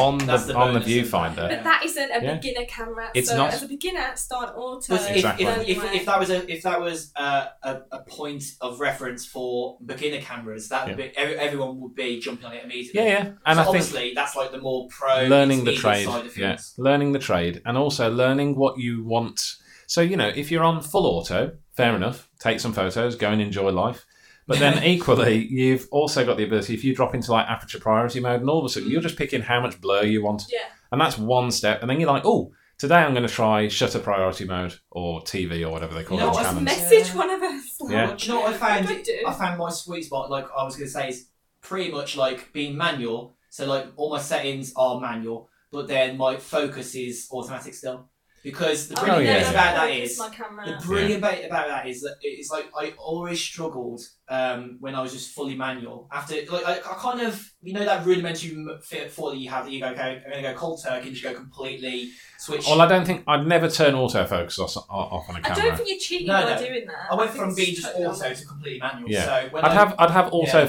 [0.00, 1.48] on the, the on the bonus of that, viewfinder.
[1.48, 2.34] But that isn't a Yeah.
[2.34, 3.10] beginner camera.
[3.14, 4.94] It's so not- as a beginner, start auto.
[4.94, 5.46] If, Exactly.
[5.46, 9.26] if, if, if that was a if that was uh, a, a point of reference
[9.26, 13.00] for beginner cameras, that would be every, everyone would be jumping on it immediately.
[13.02, 16.04] Yeah, yeah, and so I think obviously that's like the more pro learning the trade
[16.06, 20.50] side yeah learning the trade and also learning what you want so you know if
[20.50, 24.04] you're on full auto fair enough take some photos go and enjoy life
[24.50, 28.18] but then equally you've also got the ability if you drop into like aperture priority
[28.18, 30.58] mode and all of a sudden you're just picking how much blur you want yeah.
[30.90, 34.00] and that's one step and then you're like oh today i'm going to try shutter
[34.00, 36.64] priority mode or tv or whatever they call You know it what's Canons.
[36.64, 37.16] Message Yeah.
[37.16, 37.78] one of us.
[37.88, 38.06] Yeah.
[38.08, 38.86] Well, do you know what I found?
[38.86, 39.18] What do I do?
[39.28, 41.28] I found my sweet spot, like I was going to say, is
[41.62, 43.36] pretty much like being manual.
[43.50, 48.09] So like all my settings are manual, but then my focus is automatic still.
[48.42, 49.38] Because the Oh, brilliant yeah.
[49.40, 50.66] bit about that Focus is my camera.
[50.80, 54.00] the brilliant bit about that is that it's like I always struggled
[54.30, 56.08] um, when I was just fully manual.
[56.10, 59.50] After like I, I kind of you know that rudimentary m- fit for that you
[59.50, 62.64] have that you go okay I'm gonna go cold turkey and just go completely switch.
[62.66, 65.62] well i don't think i'd never turn autofocus off, off on a camera.
[65.62, 66.58] I don't think you're cheating No, by no.
[66.66, 67.12] doing that.
[67.12, 69.10] I went think from being just totally auto to completely manual.
[69.10, 69.24] Yeah.
[69.26, 70.66] So when i'd I, have i'd have Yeah.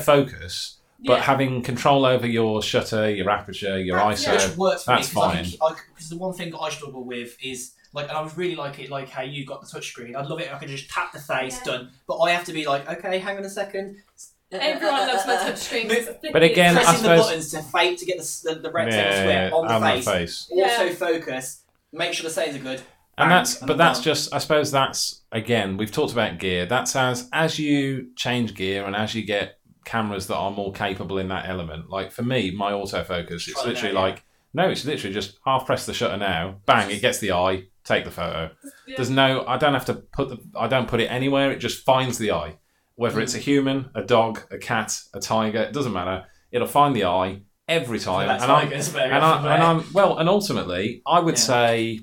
[1.04, 1.24] Autofocus but Yeah.
[1.24, 4.56] having control over your shutter your aperture your That's- ISO, yeah.
[4.56, 5.44] works for that's me fine.
[5.46, 8.90] because the one thing I struggle with is like, and I would really like it
[8.90, 10.16] like how you got the touchscreen.
[10.16, 11.72] I'd love it if I could just tap the face, Yeah.
[11.74, 11.90] done.
[12.08, 13.98] But I have to be like, okay, hang on a second.
[14.52, 15.88] Everyone loves my touchscreen.
[15.88, 16.80] Mo- it's a flip But again, it.
[16.80, 19.54] I Pressing the buttons to fake to get the, s- the, the rectangle Yeah, square
[19.56, 20.06] on on the the face.
[20.06, 20.48] face.
[20.52, 20.66] Yeah.
[20.80, 21.64] Also focus.
[21.92, 22.80] Make sure the settings are good.
[23.18, 24.04] And Bang, that's and but I'm that's done.
[24.06, 26.66] just I suppose that's again we've talked about gear.
[26.66, 31.18] That's as as you change gear and as you get cameras that are more capable
[31.18, 31.90] in that element.
[31.90, 34.00] Like for me, my autofocus, it's literally yeah.
[34.00, 37.64] like no, it's literally just half press the shutter now, bang, it gets the eye,
[37.84, 38.52] take the photo.
[38.86, 38.96] Yeah.
[38.98, 41.84] There's no I don't have to put the I don't put it anywhere, it just
[41.84, 42.58] finds the eye.
[42.96, 46.26] Whether it's a human, a dog, a cat, a tiger, it doesn't matter.
[46.52, 48.28] It'll find the eye every time.
[48.28, 51.42] That's and I'm tigers, and, I, and I'm well, and ultimately, I would Yeah.
[51.42, 52.00] say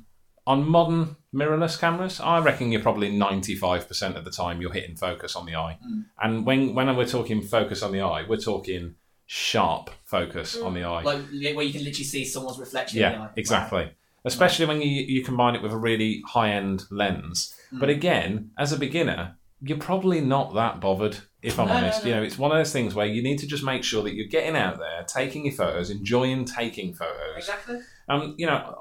[0.46, 5.36] on modern mirrorless cameras, I reckon you're probably 95% of the time you're hitting focus
[5.36, 5.78] on the eye.
[5.86, 6.04] Mm.
[6.22, 8.94] And when when we're talking focus on the eye, we're talking
[9.26, 11.02] sharp focus on the eye.
[11.02, 12.98] Like where you can literally see someone's reflection.
[13.02, 13.30] in the yeah, eye.
[13.36, 13.90] exactly.
[14.24, 17.54] Especially when you you combine it with a really high end lens.
[17.72, 17.80] Mm.
[17.80, 21.18] But again, as a beginner, you're probably not that bothered.
[21.40, 22.08] If I'm No, no, honest, no.
[22.08, 24.14] you know, it's one of those things where you need to just make sure that
[24.14, 27.78] you're getting out there, taking your photos, enjoying taking photos, Exactly.
[28.08, 28.76] um, you know,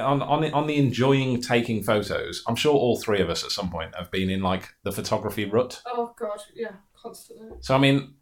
[0.00, 3.50] on on the, on the enjoying taking photos, I'm sure all three of us at
[3.50, 5.80] some point have been in like the photography rut.
[5.86, 7.48] Oh god, yeah, constantly.
[7.60, 8.14] So I mean,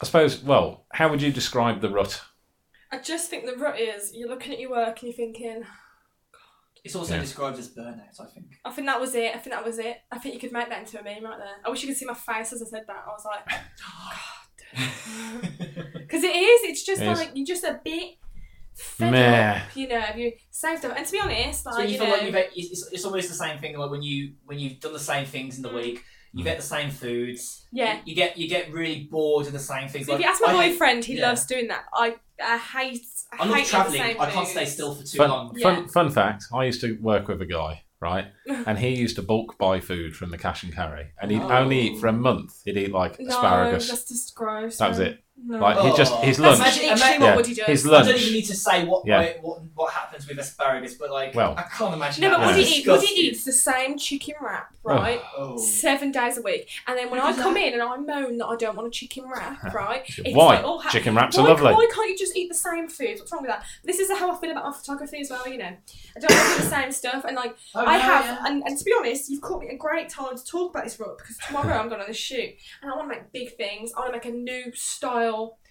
[0.00, 0.42] I suppose.
[0.42, 2.22] Well, how would you describe the rut?
[2.90, 5.64] I just think the rut is you're looking at your work and you're thinking,
[6.84, 7.20] It's also Yeah.
[7.20, 8.20] described as burnout.
[8.20, 8.46] I think.
[8.64, 9.34] I think that was it.
[9.34, 9.98] I think that was it.
[10.10, 11.56] I think you could make that into a meme right there.
[11.64, 13.04] I wish you could see my face as I said that.
[13.06, 13.46] I was like,
[15.94, 16.60] because it is.
[16.70, 17.18] It's just It is.
[17.18, 18.16] like you're just a bit
[18.74, 19.56] fed Meh.
[19.56, 19.76] up.
[19.76, 20.96] You know, have you saved up?
[20.96, 23.04] And to be honest, So like you you feel know, like you've ate, it's, it's
[23.04, 25.68] almost the same thing like when you when you've done the same things in the
[25.70, 25.74] Mm.
[25.74, 26.04] week,
[26.34, 27.66] you get the same foods.
[27.72, 27.96] yeah.
[27.96, 30.06] You, you get you get really bored of the same things.
[30.06, 31.28] So if you ask my I hate- boyfriend, he yeah.
[31.28, 31.84] loves doing that.
[31.92, 33.04] I I hate.
[33.38, 34.00] I I love hate travelling.
[34.02, 35.54] I can't stay still for too Fun, long.
[35.56, 35.74] Yeah.
[35.74, 38.26] fun, fun fact: I used to work with a guy, right,
[38.66, 41.50] and he used to bulk buy food from the cash and carry, and he'd Oh.
[41.50, 42.62] only eat for a month.
[42.64, 43.88] He'd eat like No, asparagus.
[43.88, 44.78] that's just gross.
[44.78, 45.22] That was it.
[45.44, 45.58] No.
[45.58, 46.58] Like he just his lunch.
[46.58, 47.66] That's Imagine- literally imagine- what yeah, Woody does.
[47.66, 49.18] his I don't even need to say what Yeah.
[49.40, 51.54] what, what what happens with asparagus, but like, Well.
[51.56, 52.20] I can't imagine.
[52.22, 52.36] No, that.
[52.38, 52.56] but Yeah.
[52.56, 53.24] Woody, eat, Woody Disgusting.
[53.24, 55.20] eats the same chicken wrap, right?
[55.36, 55.56] Oh.
[55.56, 56.68] Seven days a week.
[56.86, 58.90] And then when I come that- in and I moan that I don't want a
[58.92, 60.04] chicken wrap, right?
[60.06, 60.56] it's Why?
[60.56, 61.72] like, oh, ha- Chicken wraps why, are lovely.
[61.74, 63.18] Why can't you just eat the same food?
[63.18, 63.64] What's wrong with that?
[63.82, 65.64] This is how I feel about my photography as well, you know.
[66.14, 67.24] I don't want to do the same stuff.
[67.24, 68.38] And like, Oh, I no, have, yeah.
[68.46, 71.00] and, and to be honest, you've caught me a great time to talk about this
[71.00, 72.50] rut because tomorrow I'm going on a shoot
[72.82, 73.92] and I want to make big things.
[73.96, 75.21] I want to make a new style.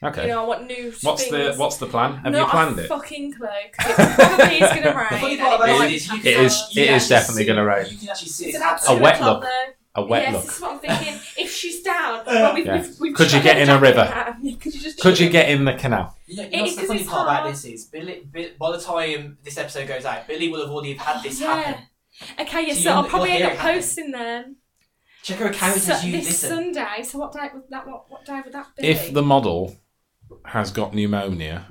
[0.03, 0.23] Okay.
[0.23, 1.55] You know, I want new what's things.
[1.55, 2.15] the what's the plan?
[2.17, 2.87] Have Not you planned a it?
[2.87, 3.47] fucking clue.
[3.77, 5.31] 'cause it probably is going to rain.
[5.31, 7.47] And part might it is you be can It is- you can actually definitely see-
[7.47, 7.85] gonna rain.
[7.91, 8.77] You can actually see It's it an happen.
[8.79, 9.43] absolute wet club, look.
[9.43, 9.73] though.
[9.93, 10.43] A wet yes, look.
[10.45, 11.19] this is what I'm thinking.
[11.37, 12.77] if she's down, well, we've, Yeah.
[12.81, 13.99] we've, we've Could you chucked get her in a jacket river?
[14.01, 14.35] out.
[14.41, 16.15] Yeah, could you just Could you get in the canal?
[16.25, 17.53] You know, you It know is what's the 'cause funny it's part about hard.
[17.53, 20.93] this is Billy, Bi- by the time this episode goes out, Billy will have already
[20.93, 21.55] had this Yeah.
[21.61, 21.81] happen.
[22.39, 23.75] Okay, yes, So so, you'll- I'll probably you'll end hear up it happen.
[23.81, 24.55] posting them.
[25.23, 26.49] Check her account So, as you this listen.
[26.49, 27.03] Sunday.
[27.03, 27.88] So what day would that?
[27.88, 28.88] What, what day would that be?
[28.88, 29.75] If the model
[30.45, 31.65] has got pneumonia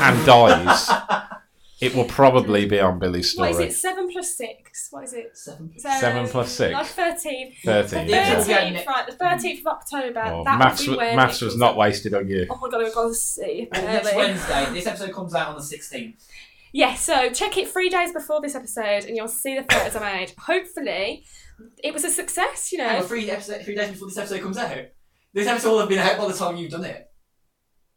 [0.00, 0.90] and dies,
[1.80, 3.52] it will probably be on Billy's story.
[3.52, 3.76] what is it?
[3.78, 4.88] Seven plus six.
[4.90, 5.36] What is it?
[5.36, 5.72] Seven.
[5.78, 6.72] So, Seven plus six.
[6.74, 7.52] Like thirteen.
[7.64, 8.06] Thirteen.
[8.06, 8.42] The Yeah.
[8.42, 9.06] thirteenth, right?
[9.06, 10.22] The thirteenth of October.
[10.24, 12.46] Oh, that maths, will be when maths was not wasted on you.
[12.50, 13.68] Oh my god, I've got to see.
[13.70, 14.14] Well, next.
[14.16, 16.14] Wednesday, this episode comes out on the 16th.
[16.76, 20.18] Yeah, so check it three days before this episode and you'll see the photos I
[20.18, 20.34] made.
[20.38, 21.24] Hopefully,
[21.82, 22.86] it was a success, you know.
[22.86, 24.76] Hang on, three, episode, three days before this episode comes out.
[25.32, 27.10] This episode will have been out by the time you've done it.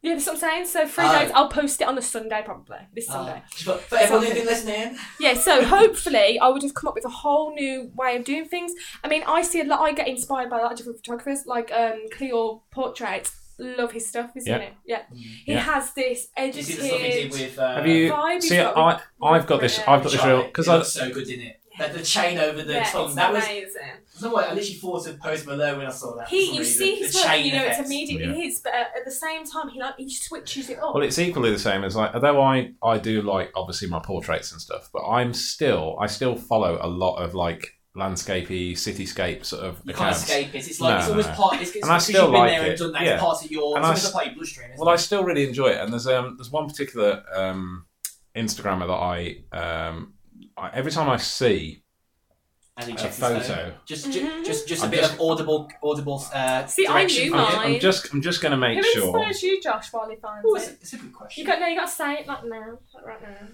[0.02, 0.66] Yeah, that's what I'm saying.
[0.68, 1.20] So three Oh.
[1.20, 1.32] days.
[1.36, 2.78] I'll post it on a Sunday probably.
[2.96, 3.44] This Sunday.
[3.46, 6.96] Uh, for, for everyone who's been listening, Yeah, so hopefully I would have come up
[6.96, 8.72] with a whole new way of doing things.
[9.04, 9.82] I mean, I see a lot.
[9.82, 13.36] I get inspired by a lot of different photographers, like um, Cleo Portraits.
[13.60, 14.58] Love his stuff, isn't Yeah.
[14.68, 14.74] it?
[14.86, 15.02] Yeah.
[15.14, 15.60] He Yeah.
[15.60, 17.60] has this did you the stuff he did with?
[17.60, 18.56] Uh, Have you vibe he's see?
[18.58, 19.80] got I with- I've got this.
[19.80, 21.56] I've got this real because I looks so good, didn't it?
[21.78, 23.06] Like the chain over the Yeah, tongue.
[23.06, 23.44] it's That was.
[23.46, 23.82] amazing.
[24.22, 24.36] You know?
[24.36, 26.28] I literally thought of Post Malone when I saw that.
[26.28, 26.66] He, you reason.
[26.78, 27.86] see his the work, you know, it's effect.
[27.88, 30.94] immediately his, but at the same time, he like he switches it up.
[30.94, 34.52] Well, it's equally the same as like, although I I do like obviously my portraits
[34.52, 39.64] and stuff, but I'm still I still follow a lot of like landscapey, cityscape sort
[39.66, 40.68] of You can't escape it.
[40.68, 41.34] It's like No, it's always no.
[41.34, 41.62] part.
[41.62, 43.02] It's, it's And I because still you've been like there it, and done that.
[43.04, 43.14] yeah.
[43.16, 43.78] It's part of your.
[43.78, 44.70] And it's I almost s- part of your bloodstream.
[44.72, 44.98] Isn't Well, I it?
[45.00, 47.86] still really enjoy it, and there's um there's one particular um
[48.36, 49.44] Instagrammer that I
[49.92, 50.14] um
[50.58, 51.84] I, every time I see
[52.78, 53.42] As he a checks his phone.
[53.42, 54.46] photo, Just, ju- Mhm.
[54.46, 56.24] just, just a I'm bit just- of audible, audible.
[56.34, 57.76] Uh, See, I direction knew for I'm, you.
[57.76, 59.04] I'm just I'm just going to make Who sure.
[59.18, 60.78] inspires you, Josh, while he finds Oh, it's, it?
[60.82, 61.42] it's a good question.
[61.42, 63.48] You got no, you got to say it like now, like right now.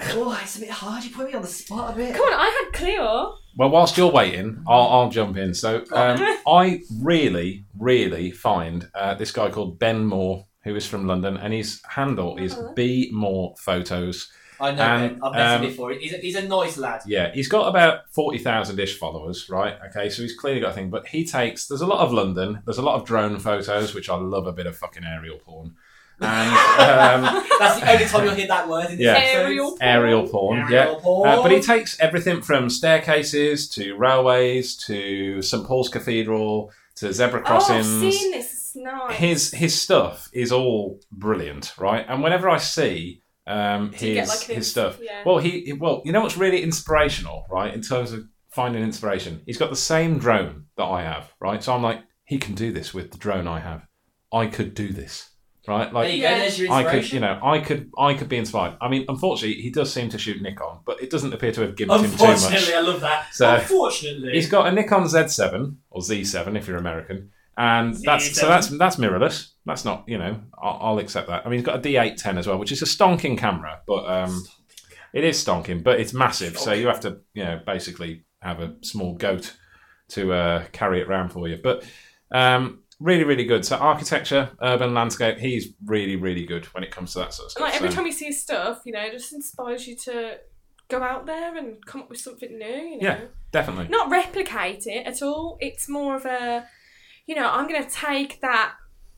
[0.00, 1.04] Oh, it's a bit hard.
[1.04, 2.14] You put me on the spot a bit.
[2.14, 3.36] Come on, I had Cleo.
[3.56, 5.52] Well, whilst you're waiting, I'll, I'll jump in.
[5.54, 11.06] So um, I really, really find uh, this guy called Ben Moore, who is from
[11.06, 12.72] London, and his handle is Uh-huh.
[12.74, 14.30] B More Photos.
[14.60, 14.82] I know.
[14.82, 15.24] And, him.
[15.24, 15.92] I've met um, him before.
[15.92, 17.02] He's a, he's a nice lad.
[17.06, 19.76] Yeah, he's got about 40,000 ish followers, right?
[19.90, 22.60] Okay, so he's clearly got a thing, but he takes, there's a lot of London,
[22.64, 25.76] there's a lot of drone photos, which I love a bit of fucking aerial porn.
[26.20, 29.12] And um, That's the only time you'll hear that word in this Yeah.
[29.14, 29.38] episode.
[29.40, 29.78] Aerial porn.
[29.82, 30.80] aerial porn, yeah.
[30.82, 31.28] Aerial porn.
[31.28, 37.38] Uh, but he takes everything from staircases to railways to St Paul's Cathedral to zebra
[37.40, 37.86] Oh, I've crossings.
[37.86, 38.52] seen this.
[38.52, 39.16] It's nice.
[39.16, 42.04] his his stuff is all brilliant, right?
[42.08, 45.22] And whenever I see um, Do you his get, like, an his stuff, yeah.
[45.24, 47.72] well, he he- well, you know what's really inspirational, right?
[47.72, 51.62] In terms of finding inspiration, he's got the same drone that I have, right?
[51.64, 53.86] So I'm like, he can do this with the drone I have.
[54.30, 55.30] I could do this,
[55.68, 55.84] right?
[55.84, 56.12] There Like.
[56.14, 56.28] you go.
[56.28, 58.76] There's your I could, you know, I could, I could be inspired.
[58.80, 61.76] I mean, unfortunately, he does seem to shoot Nikon, but it doesn't appear to have
[61.76, 62.20] given him too much.
[62.42, 63.26] Unfortunately, I love that.
[63.32, 68.46] So- Unfortunately, He's got a Nikon Z7 or Z7 if you're American, and that's so
[68.46, 68.48] Z7.
[68.48, 69.50] that's that's mirrorless.
[69.66, 71.44] That's not you know I'll, I'll accept that.
[71.44, 74.44] I mean, he's got a D810 as well, which is a stonking camera, but um,
[75.12, 78.76] it is stonking, but it's massive, so you have to you know basically have a
[78.82, 79.56] small goat
[80.10, 81.58] to uh, carry it around for you.
[81.62, 81.84] But
[82.30, 83.64] um, really, really good.
[83.64, 87.46] So architecture, urban landscape, he's really, really good when it comes to that sort of
[87.46, 87.62] And stuff.
[87.64, 90.38] like every So- time you see his stuff, you know, it just inspires you to
[90.88, 92.66] go out there and come up with something new.
[92.66, 93.20] You know, Yeah.
[93.52, 93.88] definitely.
[93.88, 95.58] not replicate it at all.
[95.60, 96.66] It's more of a,
[97.26, 98.74] you know, I'm gonna take that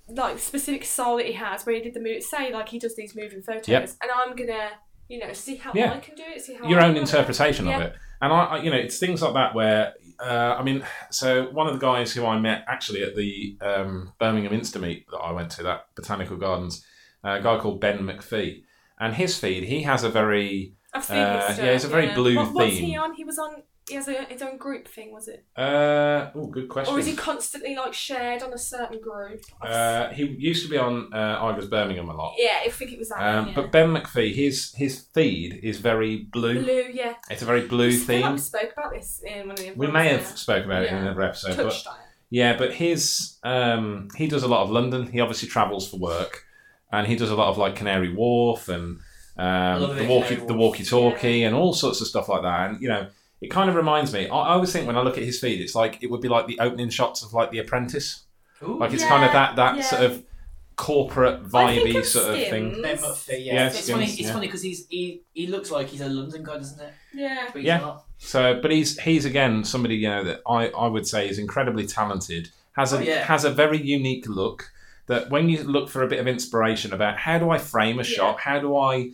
[0.08, 2.22] like specific style that he has, where he did the move.
[2.24, 3.90] Say like he does these moving photos, Yep.
[4.02, 4.70] and I'm gonna,
[5.08, 5.92] you know, see how Yeah.
[5.94, 6.42] I can do it.
[6.42, 7.02] See how your I own do it.
[7.02, 7.86] interpretation of Yeah.
[7.86, 7.94] it.
[8.20, 11.66] And I, I, you know, it's things like that where, uh, I mean, so one
[11.66, 15.32] of the guys who I met actually at the um, Birmingham Insta Meet that I
[15.32, 16.84] went to, that Botanical Gardens,
[17.24, 18.62] a guy called Ben McPhee,
[18.98, 22.76] and his feed, he has a very, Uh, yeah, it's a very blue what, What's
[22.76, 23.14] he on?
[23.14, 23.62] He was on.
[23.90, 25.44] He has a, his own group thing, was it?
[25.56, 26.94] uh, oh, good question.
[26.94, 29.42] Or is he constantly like shared on a certain group?
[29.60, 32.34] Uh, he used to be on uh, Igers Birmingham a lot.
[32.38, 33.18] Yeah, I think it was that.
[33.20, 33.54] Um, one, yeah.
[33.54, 36.62] But Ben McPhee, his his feed is very blue.
[36.62, 37.14] blue, yeah.
[37.28, 38.32] It's a very blue I feel like theme.
[38.32, 39.72] we spoke about this in one of the.
[39.72, 40.34] We may have yeah.
[40.34, 41.02] spoke about it in Yeah.
[41.02, 42.00] another episode, but touched on it.
[42.30, 45.08] Yeah, but his um, he does a lot of London.
[45.10, 46.44] He obviously travels for work,
[46.92, 49.00] and he does a lot of like Canary Wharf and
[49.36, 52.70] um, the walkie the walkie talkie and all sorts of stuff like that.
[52.70, 53.08] And you know,
[53.40, 54.28] it kind of reminds me.
[54.28, 56.28] I, I always think when I look at his feed, it's like it would be
[56.28, 58.24] like the opening shots of like The Apprentice.
[58.62, 59.82] Ooh, Like it's Yeah, kind of that that yeah.
[59.82, 60.22] sort of
[60.76, 62.70] corporate I think vibey of sort of thing.
[62.72, 62.82] Skims.
[62.82, 63.54] Ben Murphy, yeah.
[63.54, 64.04] Yeah, it's funny.
[64.06, 64.32] Skins, It's yeah.
[64.34, 66.92] funny because he's he, he looks like he's a London guy, doesn't it?
[67.14, 67.46] Yeah.
[67.52, 67.78] But he's Yeah.
[67.78, 68.04] not.
[68.18, 71.86] So, but he's he's again somebody you know that I, I would say is incredibly
[71.86, 72.50] talented.
[72.72, 73.24] Has a Oh, yeah.
[73.24, 74.70] has a very unique look.
[75.06, 78.02] That when you look for a bit of inspiration about how do I frame a
[78.02, 78.16] Yeah.
[78.16, 79.10] shot, how do I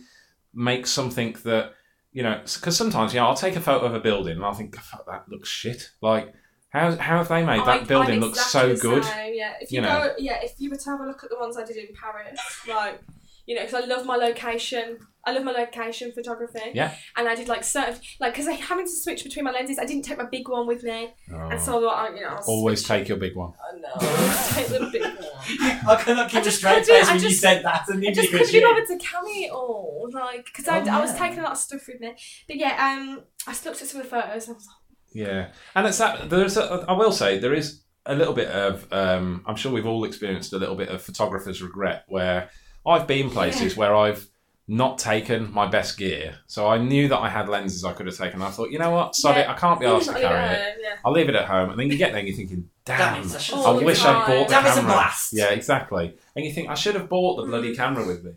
[0.53, 1.73] make something that
[2.11, 2.39] you know?
[2.43, 4.81] Because sometimes you know I'll take a photo of a building and I'll think oh,
[4.81, 5.89] Fuck, that looks shit.
[6.01, 6.33] Like
[6.69, 9.03] how how have they made that I- building I'm look so good?
[9.05, 10.07] same, Yeah, if you you, know.
[10.07, 11.87] go, yeah, if you were to have a look at the ones I did in
[11.95, 13.01] Paris, like,
[13.45, 14.97] you know, because I love my location.
[15.27, 16.71] I love my location photography.
[16.73, 16.93] Yeah.
[17.15, 19.85] And I did like certain, like, because I having to switch between my lenses, I
[19.85, 22.51] didn't take my big one with me, and so I, you know, I was Oh.
[22.53, 23.51] Always switching- take your big one.
[23.61, 23.93] I know.
[24.53, 25.87] take the big one.
[25.87, 27.87] I cannot keep I a just straight face I when you said that.
[27.89, 30.67] And I you just because couldn't be you- bothered to carry it all, like, because
[30.67, 32.13] I, Oh, I was taking a lot of stuff with me.
[32.47, 35.27] But yeah, um, I just looked at some of the photos and I was like,
[35.27, 36.29] Yeah, and it's that.
[36.29, 36.57] There's.
[36.57, 38.87] A, I will say there is a little bit of.
[38.93, 42.49] Um, I'm sure we've all experienced a little bit of photographer's regret where
[42.85, 44.25] I've been places where I've
[44.67, 46.39] not taken my best gear.
[46.47, 48.41] So I knew that I had lenses I could have taken.
[48.41, 49.51] I thought, you know what, sod it, Yeah.
[49.51, 50.77] I can't be asked to Leave it carry at it.
[50.83, 50.95] yeah.
[51.05, 51.69] I'll leave it at home.
[51.69, 54.47] And then you get there and you're thinking, Damn damn, I Oh, wish I'd bought
[54.47, 54.93] the Damn, it's a camera.
[54.93, 55.33] blast.
[55.33, 56.17] Yeah, exactly.
[56.35, 57.77] And you think, I should have bought the bloody mm.
[57.77, 58.31] camera with me.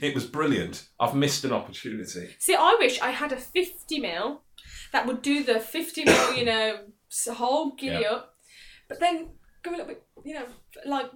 [0.00, 0.88] It was brilliant.
[1.00, 2.28] I've missed an opportunity.
[2.38, 4.42] See, I wish I had a 50 mil
[4.92, 6.78] that would do the 50 mil, you know,
[7.32, 8.10] whole giddy Yeah.
[8.12, 8.34] up,
[8.88, 9.30] but then
[9.62, 10.46] go a little bit, you know,
[10.86, 11.06] like,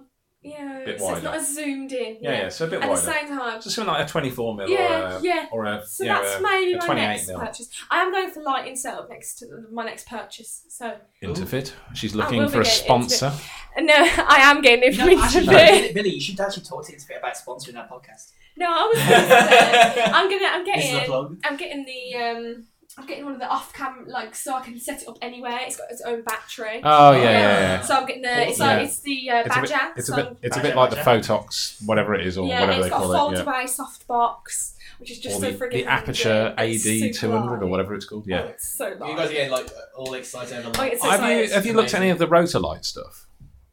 [0.47, 1.37] you know, Bit so it's not wider.
[1.43, 2.17] as zoomed in.
[2.21, 3.01] Yeah, yeah, so a bit At wider.
[3.01, 3.61] the same time.
[3.61, 5.45] So something like a 24 mil Yeah, or a, yeah.
[5.51, 7.39] or a, So you know, that's a- maybe a my next mil.
[7.39, 7.69] purchase.
[7.91, 10.63] I am going for lighting setup next to my next purchase.
[10.69, 11.73] So Interfit.
[11.93, 13.31] She's looking for a be getting into sponsor.
[13.79, 15.93] no, I am getting it from No, actually, Interfit.
[15.93, 18.31] Billy, you should actually talk to Interfit about sponsoring our podcast.
[18.55, 18.97] No, I was.
[19.07, 20.47] Gonna say, I'm gonna.
[20.47, 21.37] I'm This is a getting.
[21.43, 22.15] I'm getting the.
[22.17, 22.63] um
[22.99, 25.59] I'm getting one of the off-cam, like, so I can set it up anywhere.
[25.61, 26.81] It's got its own battery.
[26.83, 27.29] Oh, yeah, Yeah.
[27.31, 27.81] yeah, yeah.
[27.81, 28.47] So I'm getting the.
[28.49, 28.65] It's Yeah.
[28.65, 29.93] like it's the uh, It's a bit, Badger.
[29.95, 31.33] it's a bit, it's a bit like the Badger.
[31.33, 33.37] Photox, whatever it is, or yeah, whatever it's they got a call fold it.
[33.37, 33.43] Yeah.
[33.43, 37.93] away softbox, which is just Or so the, friggin' the Aperture AD 200 or whatever
[37.93, 38.25] it's called.
[38.25, 38.45] Yeah.
[38.45, 39.11] Oh, it's so light.
[39.11, 41.73] You guys are getting like all excited over Oh, it's so have you have you
[41.73, 43.26] looked at any of the Rotolight stuff?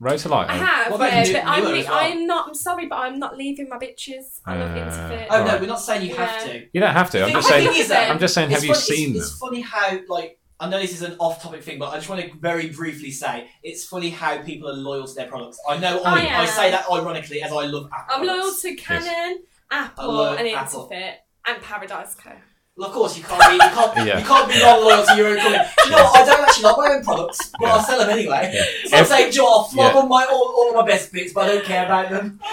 [0.05, 0.49] Rotolight.
[0.49, 1.99] I oh, have, What about yeah, new- but I'm, newer as well?
[1.99, 2.49] I'm not.
[2.49, 4.41] I'm sorry, but I'm not leaving my bitches.
[4.45, 5.27] I love Uh, Interfit.
[5.31, 5.61] Oh no, Alright.
[5.61, 6.53] we're not saying you have Yeah.
[6.53, 6.67] to.
[6.73, 7.25] You don't have to.
[7.25, 7.71] I'm just saying.
[7.75, 8.51] is that I'm just saying.
[8.51, 9.23] Have it's you fun- seen it's, them?
[9.23, 12.21] It's funny how like I know this is an off-topic thing, but I just want
[12.23, 15.59] to very briefly say it's funny how people are loyal to their products.
[15.69, 16.47] I know I, I I, am.
[16.47, 18.15] say that ironically as I love Apple.
[18.17, 18.63] I'm loyal products.
[18.63, 20.89] to Canon, Apple, love and Apple.
[20.89, 21.15] Interfit,
[21.47, 22.31] and Paradise Co.
[22.77, 23.55] Well, of course, you can't be.
[23.55, 24.19] You can't, Yeah.
[24.19, 25.59] you can't be non-loyal to your own company.
[25.85, 26.17] Do you know what?
[26.21, 27.73] I don't actually like my own products, but Yeah.
[27.75, 28.51] I'll sell them anyway.
[28.53, 28.65] Yeah.
[28.91, 30.01] So I'm Ev- saying, Joe, I'll flog Yeah.
[30.01, 32.41] on my all, all my best bits, but I don't care about them.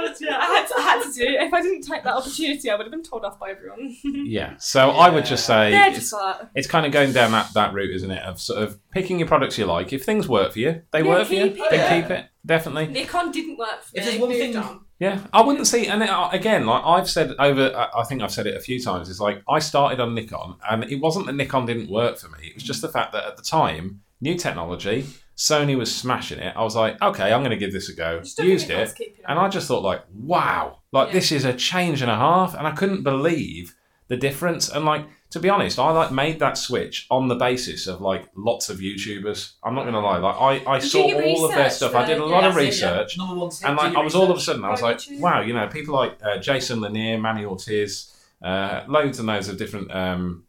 [0.00, 1.42] Oh, yeah, I had to, I had to do it.
[1.42, 3.96] If I didn't take that opportunity, I would have been told off by everyone.
[4.04, 4.54] Yeah.
[4.58, 7.72] So I would just say They're it's, like, it's kind of going down that, that
[7.74, 8.22] route, isn't it?
[8.22, 9.92] Of sort of picking your products you like.
[9.92, 11.50] If things work for you, they Yeah, work for you.
[11.50, 11.70] keep it.
[11.70, 12.00] Then Yeah.
[12.00, 12.26] keep it.
[12.46, 12.86] Definitely.
[12.88, 14.10] Nikon didn't work for If me.
[14.10, 14.80] there's one thing- on.
[15.00, 18.20] Yeah, I wouldn't see, and it, uh, again, like I've said over, I I think
[18.20, 19.08] I've said it a few times.
[19.08, 22.48] It's like I started on Nikon, and it wasn't that Nikon didn't work for me.
[22.48, 25.06] It was just the fact that at the time, new technology,
[25.36, 26.52] Sony was smashing it.
[26.56, 28.16] I was like, okay, I'm going to give this a go.
[28.38, 28.92] Used it,
[29.28, 29.38] and.
[29.38, 31.12] I just thought like, wow, like Yeah.
[31.14, 33.76] this is a change and a half, and I couldn't believe
[34.08, 34.68] the difference.
[34.68, 38.28] And like to be honest, I like made that switch on the basis of like
[38.34, 39.52] lots of YouTubers.
[39.62, 40.36] I'm not going to lie, like
[40.66, 41.94] I, I saw do all of their research stuff.
[41.94, 43.18] I did a lot Yeah, of That's it, research.
[43.18, 43.34] yeah.
[43.34, 45.20] One And like I was all of a sudden, I was like, would you?
[45.20, 49.58] wow, you know, people like uh, Jason Lanier, Manny Ortiz, uh, loads and loads of
[49.58, 50.44] different um,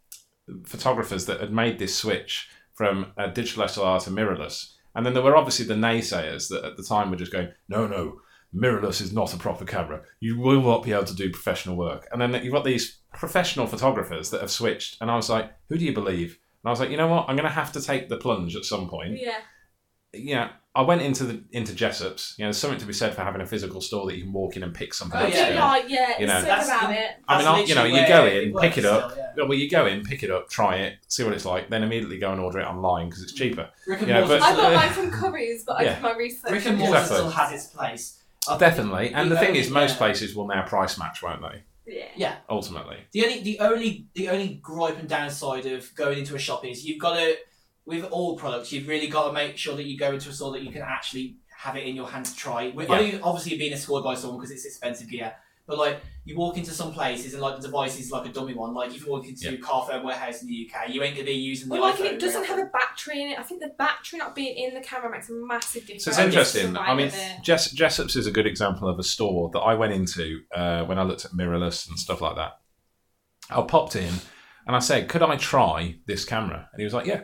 [0.64, 4.72] photographers that had made this switch from uh, digital SLR to mirrorless.
[4.94, 7.86] And then there were obviously the naysayers that at the time were just going, no,
[7.86, 8.20] no,
[8.54, 10.02] mirrorless is not a proper camera.
[10.20, 12.08] You will not be able to do professional work.
[12.10, 14.96] And then you've got these professional photographers that have switched.
[15.00, 16.38] And I was like, who do you believe?
[16.62, 17.26] And I was like, you know what?
[17.28, 19.38] I'm going to have to take the plunge at some point Yeah.
[20.12, 20.50] Yeah.
[20.72, 22.36] I went into the into Jessop's.
[22.38, 24.32] You know, there's something to be said for having a physical store that you can
[24.32, 25.34] walk in and pick something Oh, up.
[25.34, 25.56] yeah, still.
[25.58, 26.42] Like, yeah, You know.
[26.42, 27.10] That's about the- it.
[27.26, 29.10] I mean, That's I'll- you know, you go in, pick it up.
[29.10, 29.44] still, yeah.
[29.46, 32.18] Well, you go in, pick it up, try it, see what it's like, then immediately
[32.18, 33.68] go and order it online because it's cheaper.
[33.88, 36.14] Rick and Yeah, Morty but- I got still- mine from Curry's, but I did my
[36.14, 36.52] research.
[36.52, 36.92] Rick and Morty.
[36.92, 37.16] Exactly.
[37.16, 38.22] still has its place.
[38.48, 39.12] I Definitely.
[39.12, 39.96] And the thing is, most yeah.
[39.98, 41.64] places will now price match, won't they?
[41.90, 42.04] Yeah.
[42.16, 42.36] Yeah.
[42.48, 42.98] Ultimately.
[43.12, 46.84] The only, the only, the only gripe and downside of going into a shop is
[46.84, 47.36] you've got to,
[47.86, 50.52] with all products, you've really got to make sure that you go into a store
[50.52, 52.68] that you can actually have it in your hand to try.
[52.70, 53.00] With- Yeah.
[53.12, 55.34] know obviously you're being escorted by someone because it's expensive gear,
[55.70, 58.52] but like you walk into some places and like the device is like a dummy
[58.52, 58.74] one.
[58.74, 59.58] Like if you walk into Yeah.
[59.58, 62.04] Carphone warehouse in the UK, you ain't gonna be using the Well, like, iPhone.
[62.06, 64.74] if it doesn't have a battery in it, I think the battery not being in
[64.74, 66.04] the camera makes a massive difference.
[66.04, 66.76] So it's interesting.
[66.76, 67.10] I mean.
[67.42, 70.98] Jess, Jessop's is a good example of a store that I went into uh, when
[70.98, 72.58] I looked at mirrorless and stuff like that.
[73.48, 74.12] I popped in
[74.66, 77.22] and I said, "Could I try this camera?" And he was like, "Yeah."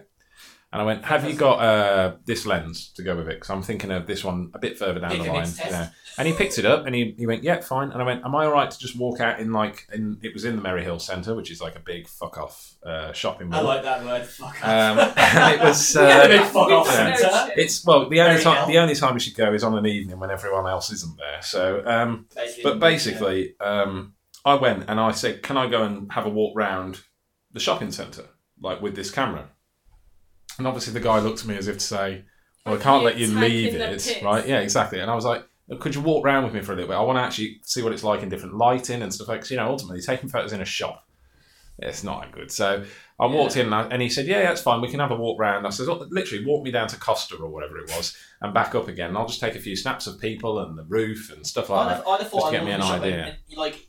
[0.76, 3.62] And I went, "Have you got uh, this lens to go with it?" Because I'm
[3.62, 5.48] thinking of this one a bit further down Pick the line.
[5.64, 5.88] You know.
[6.18, 8.34] And he picked it up and he, he went, "Yeah, fine." And I went, "Am
[8.34, 10.84] I all right to just walk out in like in it was in the Merry
[10.84, 14.04] Hill Centre, which is like a big fuck off uh, shopping I mall." like that
[14.04, 14.26] word.
[14.26, 15.16] Fuck um, off.
[15.16, 15.96] and it was.
[15.96, 17.54] Uh, big fuck off centre.
[17.56, 18.66] it's well the only time well.
[18.66, 21.40] the only time you should go is on an evening when everyone else isn't there.
[21.40, 24.12] So, um, Basically, but basically, um,
[24.44, 27.00] I went and I said, "Can I go and have a walk round
[27.50, 28.26] the shopping centre
[28.60, 29.48] like with this camera?"
[30.58, 32.24] And obviously, the guy looked at me as if to say,
[32.64, 35.00] "Well, I can't let you leave it, right?" Yeah, exactly.
[35.00, 35.44] And I was like.
[35.80, 36.94] Could you walk around with me for a little bit?
[36.96, 39.40] I want to actually see what it's like in different lighting and stuff like.
[39.40, 41.04] 'cause, you know, ultimately, taking photos in a shop,
[41.80, 42.52] it's not that good.
[42.52, 42.84] So
[43.18, 44.80] I walked in and, I, and he said, "Yeah, that's fine.
[44.80, 47.34] We can have a walk round." I said, "Oh, "Literally, walk me down to Costa
[47.34, 49.08] or whatever it was, and back up again.
[49.08, 51.80] And I'll just take a few snaps of people and the roof and stuff like
[51.80, 53.36] I'd that." have, I'd have just to get me an in the shop idea.
[53.56, 53.88] like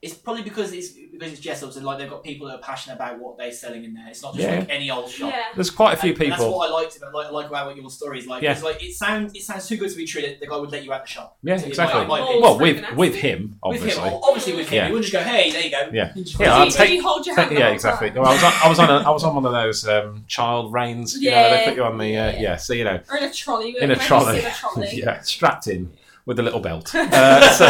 [0.00, 2.94] it's probably because it's because it's Jessop's and like they've got people that are passionate
[2.94, 4.06] about what they're selling in there.
[4.08, 4.60] It's not just Yeah.
[4.60, 5.32] like any old shop.
[5.32, 5.42] Yeah.
[5.56, 7.76] There's quite a few And- and that's what I liked about like, like about what
[7.76, 8.24] your stories.
[8.28, 8.52] Like, Yeah.
[8.52, 10.70] it's like it sounds it sounds too good to be true that the guy would
[10.70, 11.36] let you out the shop.
[11.42, 12.00] Yeah, So it exactly.
[12.06, 13.28] might- might be- Well, with with nasty.
[13.28, 14.02] him, with obviously.
[14.08, 14.86] him, obviously with him, Yeah.
[14.86, 16.12] he wouldn't just go, "Hey, there you go." Yeah.
[16.14, 17.50] You just- Yeah, I'll you, take- did you hold your hand?
[17.50, 18.10] the yeah, whole exactly.
[18.10, 20.24] Well, I was on, I was on a, I was on one of those um,
[20.28, 21.16] child reins.
[21.20, 21.64] You know, where they Yeah.
[21.70, 22.40] put you on the uh, Yeah.
[22.40, 22.56] yeah.
[22.56, 23.70] So you know, Or in a trolley.
[23.76, 24.38] in a maybe trolley.
[24.38, 24.88] in a trolley.
[24.92, 25.90] yeah, strapped in
[26.28, 26.92] with a little belt.
[26.94, 27.64] Uh, so,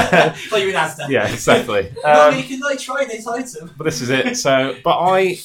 [0.54, 1.08] Like in Asda.
[1.08, 1.92] yeah, exactly.
[2.04, 3.70] No, Um, you can like try this item.
[3.78, 4.36] but this is it.
[4.36, 5.38] So, but I,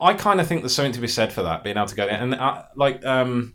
[0.00, 2.04] I kind of think there's something to be said for that being able to go
[2.06, 3.54] there and uh, like um,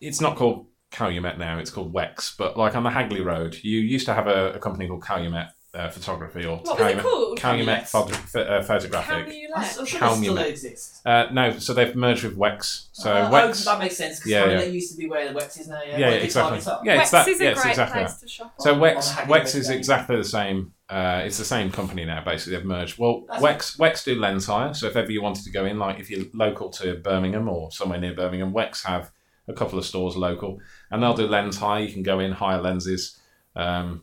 [0.00, 2.36] it's not called Calumet now; it's called Wex.
[2.36, 5.48] But like on the Hagley Road, you used to have a, a company called Calumet
[5.74, 7.38] uh, Photography or What was it Calumet, called?
[7.38, 8.14] Calumet Calumet.
[8.16, 9.26] photo- uh, Photographic.
[9.26, 11.00] Can you I'm sure Calm they still exists.
[11.04, 12.86] Uh, no, so they've merged with Wex.
[12.92, 14.56] So Uh, Wex, oh, that makes sense because Yeah, yeah.
[14.58, 15.80] they used to be where the Wex is now.
[15.82, 16.52] Yeah, yeah, Like, it's exactly.
[16.52, 16.66] on its.
[16.84, 17.28] Yeah, it's Wex that.
[17.28, 18.20] is a yeah, it's great exactly place that.
[18.26, 18.54] to shop.
[18.60, 18.80] So on.
[18.80, 20.72] Wex, On the Hagley Wex is Road, exactly the same.
[20.88, 22.22] Uh, it's the same company now.
[22.24, 22.98] Basically, they've merged.
[22.98, 24.74] Well, That's Wex Wex do lens hire.
[24.74, 27.70] So if ever you wanted to go in, like if you're local to Birmingham or
[27.72, 29.10] somewhere near Birmingham, Wex have
[29.48, 30.58] a couple of stores local,
[30.90, 31.82] and they'll do lens hire.
[31.82, 33.18] You can go in, hire lenses.
[33.56, 34.02] Um,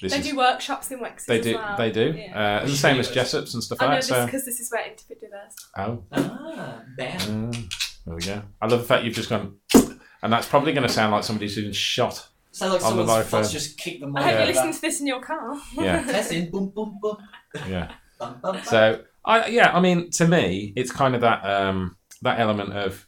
[0.00, 1.76] this They is, do workshops in Wexford they as do well.
[1.76, 2.14] they do.
[2.16, 2.58] Yeah.
[2.58, 4.26] Uh, it's the same as Jessop's and stuff I know like this that.
[4.26, 5.54] because this is where Interfit do theirs.
[5.76, 7.50] Oh, Ah, bam.
[7.50, 7.52] uh,
[8.06, 8.42] there we go.
[8.60, 9.56] I love the fact you've just gone,
[10.22, 12.28] and that's probably going to sound like somebody's been shot.
[12.50, 14.40] Sounds like On the someone's live foot just kicked the I hope Yeah.
[14.40, 15.56] you listen to this in your car.
[15.74, 16.02] Yeah.
[16.12, 17.16] Testing, boom, boom, boom.
[17.68, 17.92] Yeah.
[18.18, 18.64] Bum, bum, bum.
[18.64, 23.06] So I yeah, I mean to me it's kind of that um that element of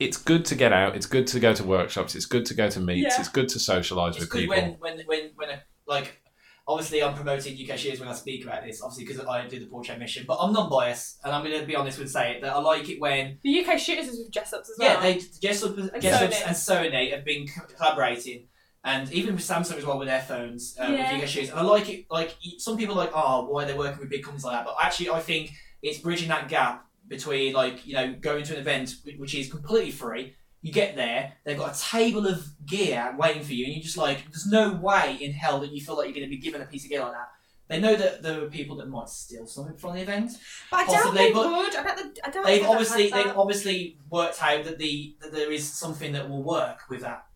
[0.00, 2.68] it's good to get out, it's good to go to workshops, it's good to go
[2.68, 3.20] to meets, Yeah.
[3.20, 4.56] it's good to socialise with good people.
[4.56, 6.20] when, when, when, when, a, like,
[6.66, 9.66] obviously I'm promoting UK Shooters when I speak about this, obviously because I do the
[9.66, 12.54] portrait mission, but I'm non-biased, and I'm going to be honest and say it, that
[12.54, 14.94] I like it when, The UK shooters is with Jessop's as well.
[14.94, 16.46] yeah, they, Jessop, And Jessop's Sony.
[16.46, 18.46] and Sony have been collaborating,
[18.82, 21.12] and even with Samsung as well with their phones, uh, Yeah.
[21.14, 23.66] with UK Shooters, and I like it, like, some people are like, oh, why are
[23.66, 25.50] they working with big companies like that, but actually I think
[25.82, 29.90] it's bridging that gap between, like, you know, going to an event which is completely
[29.90, 33.82] free, you get there, they've got a table of gear waiting for you, and you're
[33.82, 36.38] just like, there's no way in hell that you feel like you're going to be
[36.38, 37.28] given a piece of gear like that.
[37.68, 40.32] They know that there are people that might steal something from the event.
[40.70, 41.76] but I doubt they but would.
[41.76, 45.52] I bet the, I doubt They've obviously they've obviously worked out that the that there
[45.52, 47.26] is something that will work with that,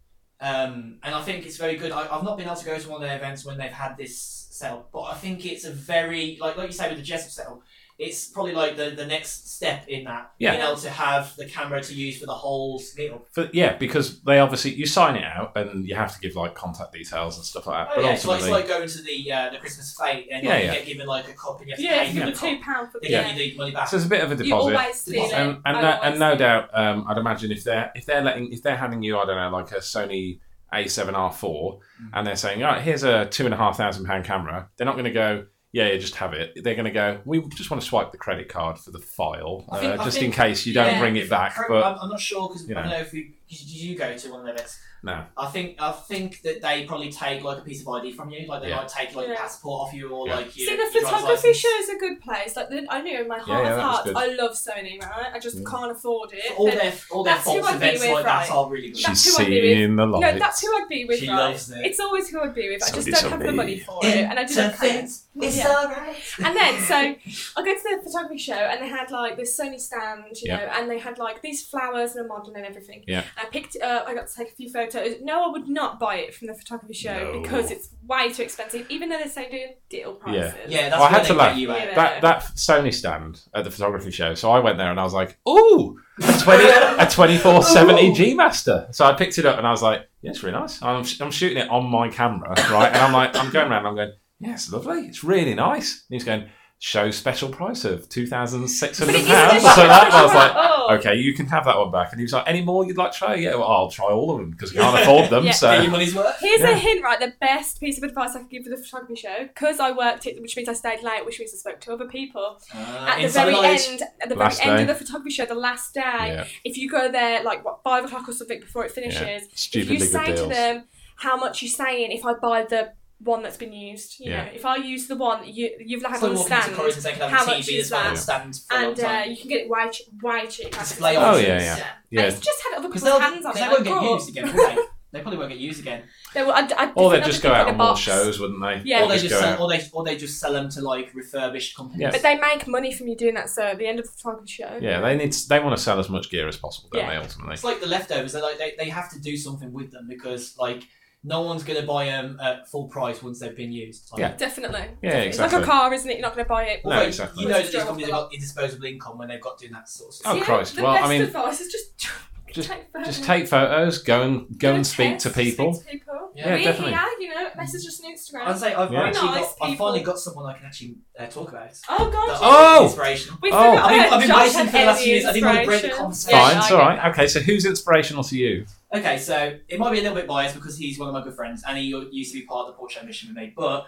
[0.40, 1.92] um, and I think it's very good.
[1.92, 3.98] I, I've not been able to go to one of their events when they've had
[3.98, 4.18] this
[4.50, 7.60] setup, but I think it's a very like like you say with the Jessop setup.
[7.99, 10.30] It's probably like the, the next step in that.
[10.38, 10.53] Yeah.
[10.53, 13.22] Being able to have the camera to use for the whole meetup.
[13.32, 16.55] For, yeah, because they obviously you sign it out and you have to give like
[16.55, 17.92] contact details and stuff like that.
[17.92, 20.44] Oh, but yeah, it's like, it's like going to the uh, the Christmas fete and
[20.44, 20.74] Yeah, like, you yeah.
[20.76, 22.38] get given like a cup and you have to Yeah, pay for for the the
[22.38, 23.28] two pound for They the Yeah.
[23.32, 23.88] give you the money back.
[23.88, 24.76] so there's a bit of a You deposit.
[24.76, 25.32] always steal it.
[25.32, 28.53] and and no, always and no doubt, um, I'd imagine if they're if they're letting
[28.53, 30.38] if they're handing you I don't know like a Sony
[30.72, 32.11] A7R4 Mm.
[32.12, 34.84] and they're saying all right here's a two and a half thousand pound camera, they're
[34.84, 36.52] not going to go yeah, yeah just have it.
[36.62, 39.66] They're going to go we just want to swipe the credit card for the file
[39.78, 40.98] think- uh, I just think- in case you don't yeah.
[41.00, 41.54] bring it back.
[41.54, 42.88] Correct- But I'm, I'm not sure because you I know.
[42.88, 44.78] don't know if we did you go to one of the events.
[45.03, 48.30] no, I think I think that they probably take like a piece of ID from
[48.30, 48.76] you, like they Yeah.
[48.76, 49.34] might take like Yeah.
[49.34, 50.36] a passport off you or Yeah.
[50.36, 52.57] like your See, the photography show is a good place.
[52.57, 54.11] Like, the, I knew in my heart yeah, of hearts.
[54.14, 55.30] I love Sony, right?
[55.32, 55.64] I just Yeah.
[55.70, 56.42] can't afford it.
[56.49, 58.68] For all their all their that's who false I'd be events with, like that are
[58.70, 59.03] really good.
[59.05, 59.76] That's she's who I'd be with.
[59.78, 61.36] seeing the no, that's who I'd be with, She right?
[61.36, 61.86] loves it.
[61.86, 62.82] It's always who I'd be with.
[62.82, 64.64] I just Sony, don't have the money for it, and I didn't.
[64.64, 65.09] Interfere.
[65.40, 65.68] It's Yeah.
[65.68, 66.16] alright.
[66.44, 66.94] And then, so
[67.57, 70.57] I go to the photography show, and they had like this Sony stand, you know,
[70.57, 73.05] and they had like these flowers and a model and everything.
[73.07, 73.22] Yeah.
[73.39, 74.07] And I picked it up.
[74.09, 75.16] I got to take a few photos.
[75.22, 77.41] No, I would not buy it from the photography show No.
[77.41, 80.55] because it's way too expensive, even though they're saying doing deal prices.
[80.66, 81.57] Yeah, that's Well, I where had they to get laugh.
[81.59, 81.89] you at.
[81.89, 81.95] Yeah.
[81.95, 84.34] that that Sony stand at the photography show.
[84.34, 88.12] So I went there and I was like, "Ooh, a twenty a twenty four seventy
[88.12, 90.82] G Master." So I picked it up and I was like, "Yeah, it's really nice."
[90.82, 92.89] I'm, I'm shooting it on my camera, right?
[92.89, 93.86] And I'm like, I'm going around.
[93.86, 95.03] I'm going, "Yeah, it's lovely.
[95.07, 96.49] It's really nice." And he's going,
[96.80, 100.12] "Show special price of two thousand six But hundred it isn't a pounds." So that
[100.12, 100.52] I was like.
[100.56, 100.74] oh.
[100.90, 102.12] Okay, you can have that one back.
[102.12, 104.30] And he was like, "Any more you'd like to try?" Yeah, well, I'll try all
[104.30, 105.44] of them because I can't afford them.
[105.44, 105.52] Yeah.
[105.52, 106.38] So Get your money's worth.
[106.40, 106.70] Here's Yeah.
[106.70, 107.20] a hint, right?
[107.20, 110.26] The best piece of advice I could give for the photography show, because I worked
[110.26, 112.58] it, which means I stayed late, which means I spoke to other people.
[112.74, 113.86] Uh, At the very knowledge.
[113.88, 116.78] end, at the Last very end of the photography show, the last day, yeah, if
[116.78, 119.82] you go there like what five o'clock or something before it finishes, yeah.
[119.82, 120.84] if you say good to them
[121.16, 124.44] how much you're saying if I buy the one that's been used, you Yeah.
[124.44, 126.84] know, if I use the one you you've had It's on like the walking into
[126.84, 128.20] and saying, how have much is that's been on that?
[128.20, 130.70] stand for a long and uh, you can get it way ch- way cheap.
[130.78, 131.46] Display Oh, options.
[131.48, 131.72] yeah, yeah.
[131.74, 133.60] And Yeah, it's just had other Because people's they'll hands on because it.
[133.60, 134.14] they won't like, get oh.
[134.14, 134.82] used again, will they?
[135.10, 136.02] They probably won't get used again.
[136.34, 138.60] They will, I, I or they'd just go out in a on more shows, wouldn't
[138.60, 138.82] they?
[138.84, 139.04] Yeah.
[139.04, 141.74] Or they Just just sell, or they or they just sell them to like refurbished
[141.74, 142.02] companies.
[142.02, 142.10] Yeah.
[142.10, 143.48] But they make money from you doing that.
[143.48, 145.32] So at the end of the photography show, Yeah, they need.
[145.32, 147.10] They want to sell as much gear as possible, don't Yeah.
[147.12, 147.16] they?
[147.16, 148.32] Ultimately, It's like the leftovers.
[148.34, 150.84] They like they, they have to do something with them because like
[151.24, 154.10] no one's going to buy them at full price once they've been used.
[154.12, 154.36] Like, Yeah.
[154.36, 154.80] Definitely.
[155.02, 155.28] Yeah, Definitely.
[155.30, 156.14] It's like a car, isn't it?
[156.14, 156.84] You're not going to buy it.
[156.84, 157.42] No, exactly.
[157.42, 159.72] You know that Just these companies off have got disposable income when they've got doing
[159.72, 160.36] that sort of Oh, stuff.
[160.38, 160.76] Yeah, Christ.
[160.76, 162.08] The Well, I mean- advice is just
[162.52, 163.06] Just- take photos.
[163.06, 165.74] Just take photos, go and go and Test, speak to people.
[165.74, 166.30] Speak to people.
[166.34, 166.92] Yeah, we, definitely.
[166.92, 168.46] Yeah, you know, message us on Instagram.
[168.46, 169.02] I'd say I've Yeah.
[169.02, 171.70] actually Nice got, I've finally got someone I can actually uh, talk about.
[171.90, 172.28] oh god.
[172.28, 172.38] That.
[172.40, 172.84] Oh!
[172.84, 173.38] is inspirational.
[173.42, 173.58] We Oh.
[173.76, 175.24] I've been, I've been waiting for the last few years.
[175.26, 176.38] I didn't want to break the conversation.
[176.38, 176.96] Fine, it's I all get right.
[176.96, 177.10] that.
[177.12, 178.64] Okay, so who's inspirational to you?
[178.95, 181.34] Okay, so it might be a little bit biased because he's one of my good
[181.34, 183.86] friends and he used to be part of the Portrait Mission with me, but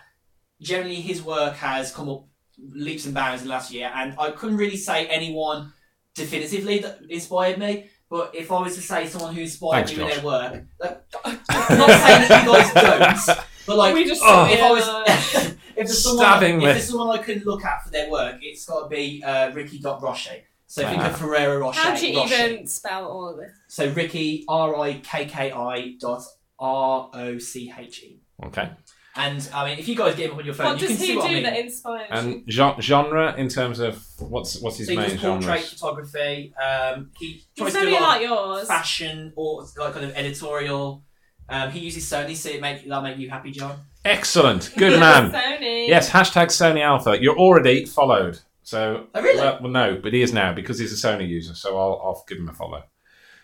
[0.61, 2.27] generally his work has come up
[2.59, 5.73] leaps and bounds in the last year, and I couldn't really say anyone
[6.15, 7.91] definitively that inspired me.
[8.09, 10.23] But if I was to say someone who inspired Thanks, me with Josh.
[10.23, 14.49] their work, like, I'm not saying that you guys don't, but like we just oh.
[14.51, 15.47] if I was
[15.77, 18.65] if there's someone Stabbing if there's someone I can look at for their work, it's
[18.67, 20.29] got to be uh, Rikki Dot Roche.
[20.73, 21.81] So think of Ferrero Rocher.
[21.81, 22.47] How do you Rocher.
[22.47, 23.51] even spell all of this?
[23.67, 26.23] So Rikki R I K K I dot
[26.61, 28.21] R O C H E.
[28.47, 28.71] Okay.
[29.17, 30.97] And I mean, if you guys get him up on your phone, What you does
[30.97, 31.43] can he see what do I mean.
[31.43, 32.17] that inspires you?
[32.17, 35.59] And gen- genre in terms of what's what's his so he main does portrait genre?
[35.61, 36.55] photography.
[36.55, 38.69] Um, he tries He's to do very a lot like of yours.
[38.69, 41.03] fashion or like kind of editorial.
[41.49, 43.77] Um, he uses Sony, so it make that'll make you happy, John.
[44.05, 45.33] Excellent, good man.
[45.33, 45.89] Sony.
[45.89, 47.21] Yes, hashtag Sony Alpha.
[47.21, 48.39] You're already followed.
[48.71, 49.41] So Oh, really?
[49.41, 51.55] well, well, no, but he is now because he's a Sony user.
[51.55, 52.83] So I'll I'll give him a follow.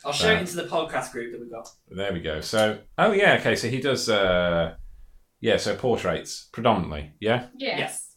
[0.04, 0.38] I'll share Yeah.
[0.38, 1.68] it into the podcast group that we've got.
[1.90, 2.40] There we go.
[2.40, 3.56] So oh yeah, okay.
[3.56, 4.74] So he does uh
[5.40, 7.12] yeah, so portraits predominantly.
[7.20, 7.46] Yeah.
[7.56, 8.14] Yes.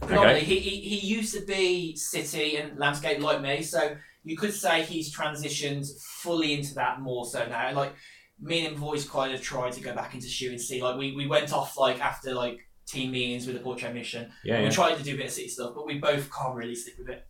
[0.00, 4.52] Predominantly, he, he he used to be city and landscape like me, so you could
[4.52, 5.86] say he's transitioned
[6.22, 7.72] fully into that more so now.
[7.72, 7.92] Like
[8.40, 10.96] me and him have always kind of tried to go back into shooting See, Like
[10.98, 14.30] we, we went off like after like team meetings with the portrait mission.
[14.44, 14.58] Yeah.
[14.58, 14.70] We yeah.
[14.70, 17.08] tried to do a bit of city stuff, but we both can't really stick with
[17.08, 17.26] it.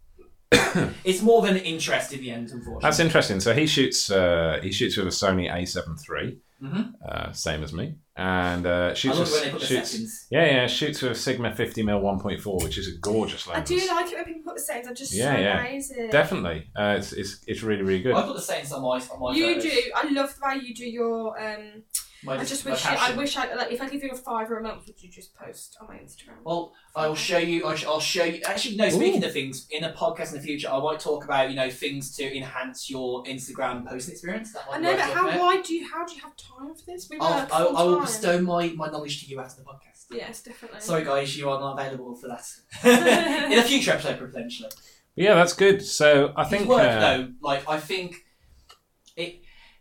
[1.05, 2.80] it's more than interest in the end, unfortunately.
[2.82, 3.40] That's interesting.
[3.40, 6.92] So he shoots uh he shoots with a Sony A7 III, Mhm.
[7.09, 9.90] uh, same as me, and uh, I shoots love with, when they put the shoots
[9.90, 10.26] settings.
[10.30, 13.68] yeah yeah shoots with a Sigma 50 mm 1.4, which is a gorgeous lens.
[13.70, 14.86] I do like it when people put the settings.
[14.88, 15.61] I'm just Yeah, so yeah.
[15.61, 16.11] amazing.
[16.11, 18.14] Definitely, uh, it's, it's it's really really good.
[18.14, 19.62] I put the settings on my on my You photos.
[19.72, 19.80] do.
[19.96, 21.40] I love the way you do your.
[21.42, 21.82] Um,
[22.24, 22.86] My, I just my wish.
[22.86, 23.16] I caption.
[23.16, 25.76] wish I like if I give you a fiver a month, would you just post
[25.80, 26.34] on my Instagram?
[26.44, 27.64] Well, I'll show you.
[27.66, 28.40] I'll, sh- I'll show you.
[28.46, 28.88] Actually, no.
[28.90, 31.68] Speaking of things, in a podcast in the future, I might talk about you know
[31.70, 34.52] things to enhance your Instagram posting experience.
[34.52, 35.28] That might I know, worth but talking how?
[35.30, 35.40] about.
[35.40, 35.88] Why do you?
[35.92, 37.08] How do you have time for this?
[37.10, 38.04] We I'll, work I'll, I will full-time.
[38.04, 40.06] bestow my, my knowledge to you after the podcast.
[40.10, 40.80] Yes, definitely.
[40.80, 42.44] Sorry, guys, you are not available for that
[43.52, 44.68] in a future episode potentially.
[45.16, 45.82] yeah, that's good.
[45.82, 48.18] So I his think work uh, though, like I think it.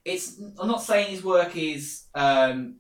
[0.06, 0.40] It's.
[0.60, 2.04] I'm not saying his work is.
[2.16, 2.78] Um,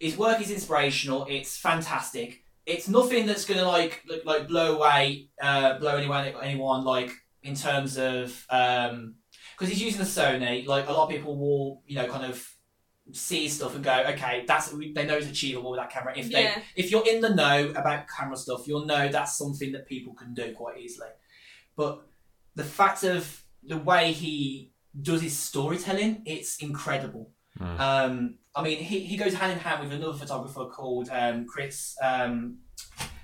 [0.00, 1.26] his work is inspirational.
[1.28, 2.42] It's fantastic.
[2.66, 7.10] It's nothing that's gonna like like, like blow away, uh, blow anyone anyone like
[7.42, 9.16] in terms of um,
[9.52, 10.66] because he's using the Sony.
[10.66, 12.46] Like a lot of people will, you know, kind of
[13.12, 16.14] see stuff and go, okay, that's they know it's achievable with that camera.
[16.16, 16.62] If they Yeah.
[16.74, 20.32] if you're in the know about camera stuff, you'll know that's something that people can
[20.34, 21.08] do quite easily.
[21.76, 22.02] But
[22.54, 27.30] the fact of the way he does his storytelling, it's incredible.
[27.58, 27.80] Mm.
[27.80, 31.96] Um, I mean, he, he goes hand in hand with another photographer called um, Chris
[32.02, 32.58] um,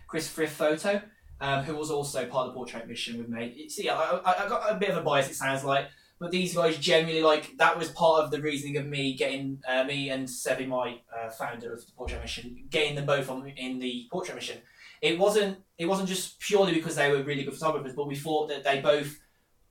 [0.06, 1.00] Chris Frith Photo,
[1.40, 3.68] um, who was also part of the portrait mission with me.
[3.68, 5.30] See, I, I, I got a bit of a bias.
[5.30, 5.86] It sounds like.
[6.18, 9.84] But these guys genuinely like that was part of the reasoning of me getting uh,
[9.84, 13.78] me and Sevi, my uh, founder of the Portrait Mission, getting them both on in
[13.78, 14.58] the Portrait Mission.
[15.00, 18.48] It wasn't it wasn't just purely because they were really good photographers, but we thought
[18.48, 19.18] that they both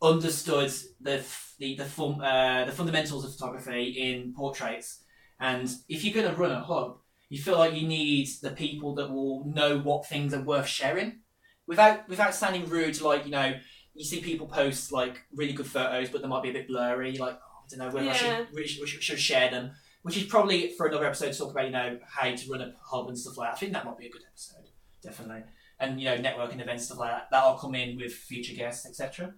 [0.01, 0.71] understood
[1.01, 5.03] the f- the the, fun, uh, the fundamentals of photography in portraits.
[5.39, 6.97] And if you're going to run a hub,
[7.29, 11.19] you feel like you need the people that will know what things are worth sharing,
[11.67, 12.99] without without sounding rude.
[13.01, 13.55] Like you know,
[13.93, 17.17] you see people post like really good photos, but they might be a bit blurry.
[17.17, 19.71] Like, oh, I don't know whether I should, really should, should share them.
[20.01, 22.73] Which is probably for another episode to talk about, you know, how to run a
[22.81, 23.55] hub and stuff like that.
[23.55, 24.65] I think that might be a good episode,
[25.03, 25.43] definitely.
[25.77, 27.27] And you know, networking events stuff like that.
[27.31, 29.33] That'll come in with future guests, etc.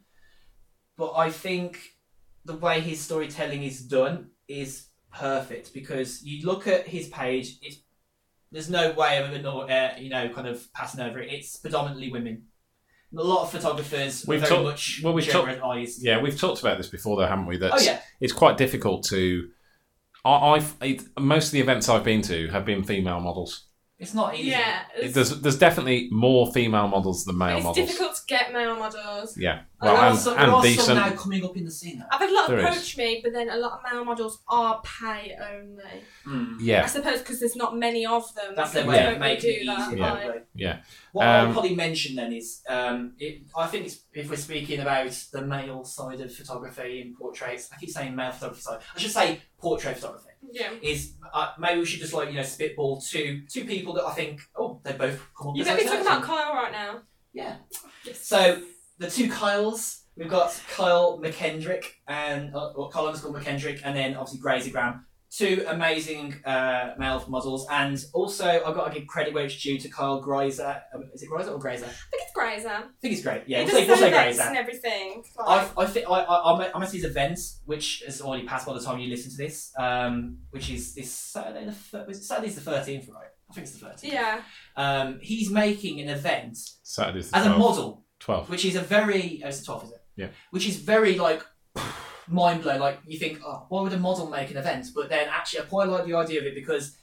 [0.97, 1.79] But I think
[2.45, 7.57] the way his storytelling is done is perfect because you look at his page.
[7.61, 7.77] It's
[8.51, 11.31] there's no way of uh, you know kind of passing over it.
[11.31, 12.43] It's predominantly women.
[13.17, 16.01] A lot of photographers We've very talked- much well, we've talked- generalised.
[16.01, 17.57] yeah, we've talked about this before, though, haven't we?
[17.57, 19.49] That Oh yeah, it's quite difficult to.
[20.23, 23.65] I, I've it, most of the events I've been to have been female models.
[24.01, 24.49] It's not easy.
[24.49, 27.87] Yeah, It- it's, There's there's definitely more female models than male it's models.
[27.87, 29.37] difficult to get male models.
[29.37, 30.87] Yeah, Well, there are and- some, and there are decent.
[30.87, 32.03] some now coming up in the scene.
[32.11, 32.65] I've had a lot There is.
[32.65, 35.83] approach me, but then a lot of male models are pay only.
[36.27, 36.55] Mm.
[36.59, 38.53] I Yeah, suppose because there's not many of them.
[38.55, 39.87] That's their they way don't of making it do that.
[39.87, 39.97] easy.
[39.99, 40.15] Yeah.
[40.15, 40.41] probably.
[40.55, 40.77] yeah.
[41.13, 44.79] What I'll Um, probably mention then is, um, it, I think it's, if we're speaking
[44.79, 48.79] about the male side of photography in portraits, I keep saying male photography side.
[48.95, 50.29] I should say portrait photography.
[50.51, 50.71] Yeah.
[50.81, 54.13] Is uh, maybe we should just like you know spitball two two people that I
[54.13, 55.55] think oh they both come up.
[55.55, 56.23] You don't be talking about.
[56.23, 57.01] Kyle right now.
[57.33, 57.57] yeah.
[58.05, 58.25] Yes.
[58.25, 58.61] So
[58.97, 64.15] the two Kyles, we've got Kyle McKendrick and uh, or Kyle underscore McKendrick, and then
[64.15, 65.05] obviously Grazy Graham.
[65.33, 69.79] Two amazing uh, male models, and also I've got to give credit where it's due
[69.79, 70.81] to Kyle Greiser.
[70.93, 71.85] Um, is it Greiser or Grazer?
[71.85, 72.67] I I think it's Grazer.
[72.69, 73.43] I think it's great.
[73.47, 74.41] Yeah, he we'll does say, we'll say Grazer.
[74.41, 75.23] and everything.
[75.39, 78.45] Like, I, I think I, I, I'm, at, I'm at his event, which has already
[78.45, 81.65] passed by the time you listen to this, um, which is this Saturday.
[81.65, 83.27] The fir- was it Saturday's the thirteenth, right?
[83.49, 84.13] I think it's the thirteenth.
[84.13, 84.41] yeah.
[84.75, 88.49] Um, he's making an event Saturday's the as a model, 12th.
[88.49, 89.41] which is a very.
[89.45, 90.01] Oh, it's the twelfth, is it?
[90.17, 90.27] Yeah.
[90.49, 91.41] Which is very like
[92.27, 92.79] mind blowing.
[92.79, 94.87] Like you think, oh, why would a model make an event?
[94.95, 96.97] But then actually, I quite like the idea of it because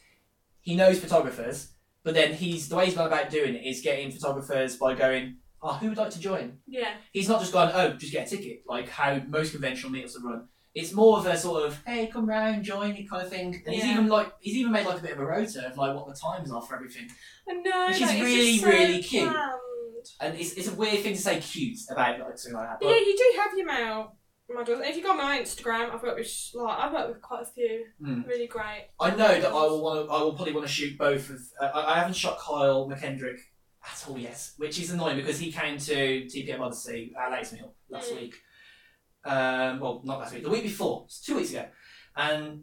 [0.61, 1.73] he knows photographers.
[2.05, 5.37] But then he's the way he's gone about doing it is getting photographers by going,
[5.63, 6.59] oh, who would like to join?
[6.67, 6.93] Yeah.
[7.13, 10.27] he's not just gone, oh, just get a ticket, like how most conventional meetups are
[10.27, 10.49] run.
[10.75, 13.63] It's more of a sort of, hey, come round, join it kind of thing.
[13.67, 15.97] And he's even like, he's even made like a bit of a rota of like
[15.97, 17.09] what the times are for everything.
[17.49, 17.87] I know.
[17.89, 19.29] Which is really, so really cute.
[19.29, 19.61] planned.
[20.21, 22.79] And it's, it's a weird thing to say cute about like something like that.
[22.81, 24.17] But yeah, you do have your male
[24.55, 24.81] models.
[24.85, 27.47] If you go on my Instagram, I've worked with like I've worked with quite a
[27.47, 27.85] few.
[28.03, 28.23] Hmm.
[28.23, 28.89] Really great.
[29.01, 31.39] I know that I will want to, I will probably want to shoot both of.
[31.61, 33.39] Uh, I, I haven't shot Kyle McKendrick
[33.85, 35.95] at all yet, which is annoying because he came to
[36.25, 38.17] TPM Odyssey at Lakes Mill last Mm.
[38.21, 38.35] week.
[39.25, 41.67] Um, well, not last week, the week before, it's two weeks ago,
[42.17, 42.63] and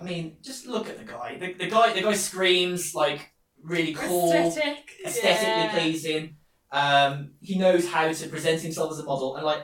[0.00, 1.36] I mean, just look at the guy.
[1.38, 3.30] The, the guy, the guy screams like
[3.62, 4.90] really cool, Aesthetic.
[5.04, 5.72] aesthetically yeah.
[5.72, 6.36] pleasing.
[6.72, 9.60] Um, he knows how to present himself as a model, and like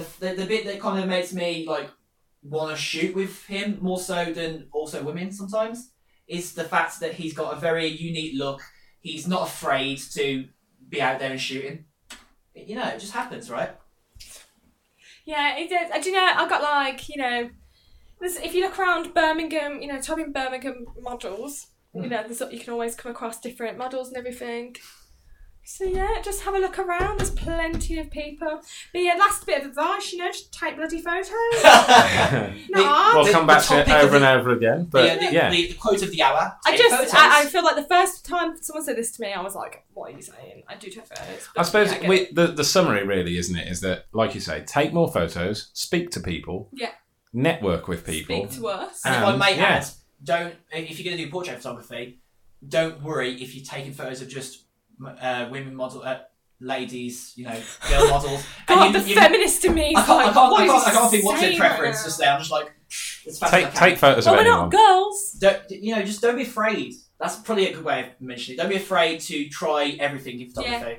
[0.00, 1.90] the, the the bit that kind of makes me like
[2.42, 5.90] want to shoot with him more so than also women sometimes
[6.26, 8.60] is the fact that he's got a very unique look.
[9.00, 10.46] He's not afraid to
[10.88, 11.84] be out there and shooting.
[12.54, 13.70] You know, it just happens, right?
[15.24, 16.02] Yeah, it does.
[16.04, 16.24] Do you know?
[16.34, 17.50] I got like you know,
[18.20, 22.10] there's, if you look around Birmingham, you know, top in Birmingham models, you Mm.
[22.10, 24.76] know, there's, you can always come across different models and everything.
[25.70, 27.18] So yeah, just have a look around.
[27.18, 28.62] There's plenty of people.
[28.90, 31.28] But yeah, last bit of advice, you know, just take bloody photos.
[32.70, 34.84] No, we'll The- come back to it topic of over and over again.
[34.90, 36.56] But the, the, yeah, the, the quote of the hour.
[36.64, 37.12] I just, photos.
[37.12, 39.84] I, I feel like the first time someone said this to me, I was like,
[39.92, 41.48] "What are you saying?" I do take photos.
[41.54, 43.68] I suppose yeah, get we, the the summary really, isn't it?
[43.68, 46.92] Is that like you say, take more photos, speak to people, Yeah.
[47.34, 48.46] network with people.
[48.48, 49.04] speak to us.
[49.04, 49.64] And if I And, may yeah.
[49.66, 49.86] add,
[50.24, 52.20] don't if you're going to do portrait photography,
[52.66, 54.64] don't worry if you're taking photos of just
[55.04, 56.18] uh, women model, uh,
[56.60, 58.44] ladies, you know, girl models.
[58.66, 59.94] God, and the you, you, feminist in me.
[59.96, 62.18] I can't, I can't, what I can't, I can't think what's their preference right just
[62.18, 62.32] there.
[62.32, 62.72] I'm just like,
[63.26, 63.88] as fast Take as I can.
[63.90, 64.60] take photos Well, of we're anyone.
[64.60, 65.32] not girls.
[65.38, 66.94] Don't, you know, just don't be afraid.
[67.20, 68.62] That's probably a good way of mentioning it.
[68.62, 70.90] Don't be afraid to try everything in photography.
[70.90, 70.96] Yeah,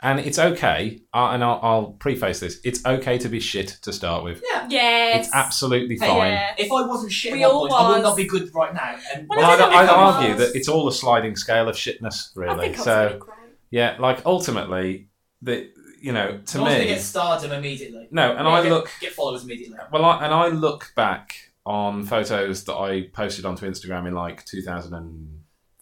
[0.00, 1.00] and it's okay.
[1.12, 4.40] Uh, and I'll, I'll preface this: it's okay to be shit to start with.
[4.48, 4.66] Yeah.
[4.70, 5.26] Yes.
[5.26, 6.32] It's absolutely Hey, fine.
[6.32, 6.54] Yeah.
[6.58, 8.96] If I wasn't shit We all point, I would not be good right now.
[9.14, 10.38] And Well, Well, I I'd, I'd argue was.
[10.52, 12.66] that it's all a sliding scale of shitness, really.
[12.68, 13.36] I was So great.
[13.70, 15.08] yeah, like ultimately,
[15.42, 15.68] the
[16.00, 18.06] you know, to I want to me, get stardom immediately.
[18.12, 19.78] no, and Yeah, I get, look get followers immediately.
[19.90, 21.34] well, I, and I look back
[21.66, 24.44] on photos that I posted onto Instagram in like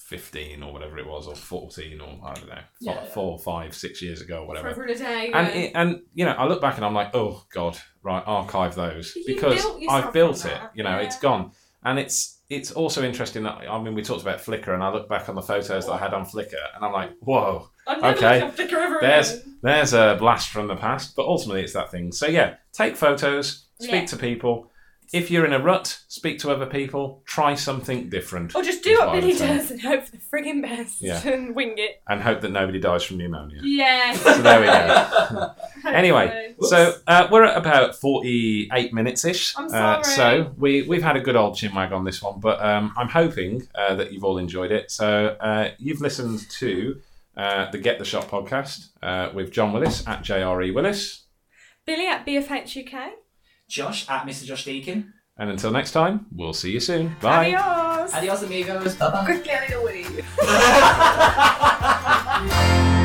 [0.08, 4.00] 2015 or whatever it was, or 14 or I don't know, Yeah, four, five, six
[4.02, 4.72] years ago, or whatever.
[4.72, 5.30] Forever and a day.
[5.32, 8.74] And it, and you know, I look back and I'm like, oh god, right, archive
[8.74, 10.58] those You because built I've built it.
[10.74, 11.06] You know, yeah.
[11.06, 11.52] it's gone,
[11.84, 15.08] and it's it's also interesting that I mean, we talked about Flickr, and I look
[15.08, 18.40] back on the photos that I had on Flickr, and I'm like, whoa, okay.
[18.40, 19.58] look Flickr ever there's again.
[19.62, 22.12] there's a blast from the past, but ultimately it's that thing.
[22.12, 24.06] So yeah, take photos, speak Yeah.
[24.06, 24.70] to people.
[25.16, 27.22] If you're in a rut, speak to other people.
[27.26, 31.00] Try something different, Or just do what Billy does and hope for the frigging best
[31.00, 31.26] Yeah.
[31.32, 32.02] and wing it.
[32.08, 33.60] and hope that nobody dies from pneumonia.
[33.64, 34.20] Yes.
[34.22, 35.50] So there we go.
[35.92, 36.54] Anyway.
[36.62, 39.56] So uh, we're at about forty-eight minutes ish.
[39.56, 40.04] I'm Uh, sorry.
[40.44, 43.68] so we we've had a good old chinwag on this one, but um, I'm hoping
[43.74, 44.90] uh, that you've all enjoyed it.
[44.90, 47.00] So uh, you've listened to
[47.36, 51.24] uh, the Get the Shot podcast uh, with John Willis at JRE Willis,
[51.86, 53.12] Billy at BFH UK.
[53.68, 54.44] Josh at Mr.
[54.44, 55.12] Josh Deacon.
[55.38, 57.14] And until next time, we'll see you soon.
[57.20, 57.54] Bye.
[57.54, 58.14] Adios.
[58.14, 58.94] Adios, amigos.
[58.94, 59.24] Bye bye.
[59.24, 59.52] Quickly,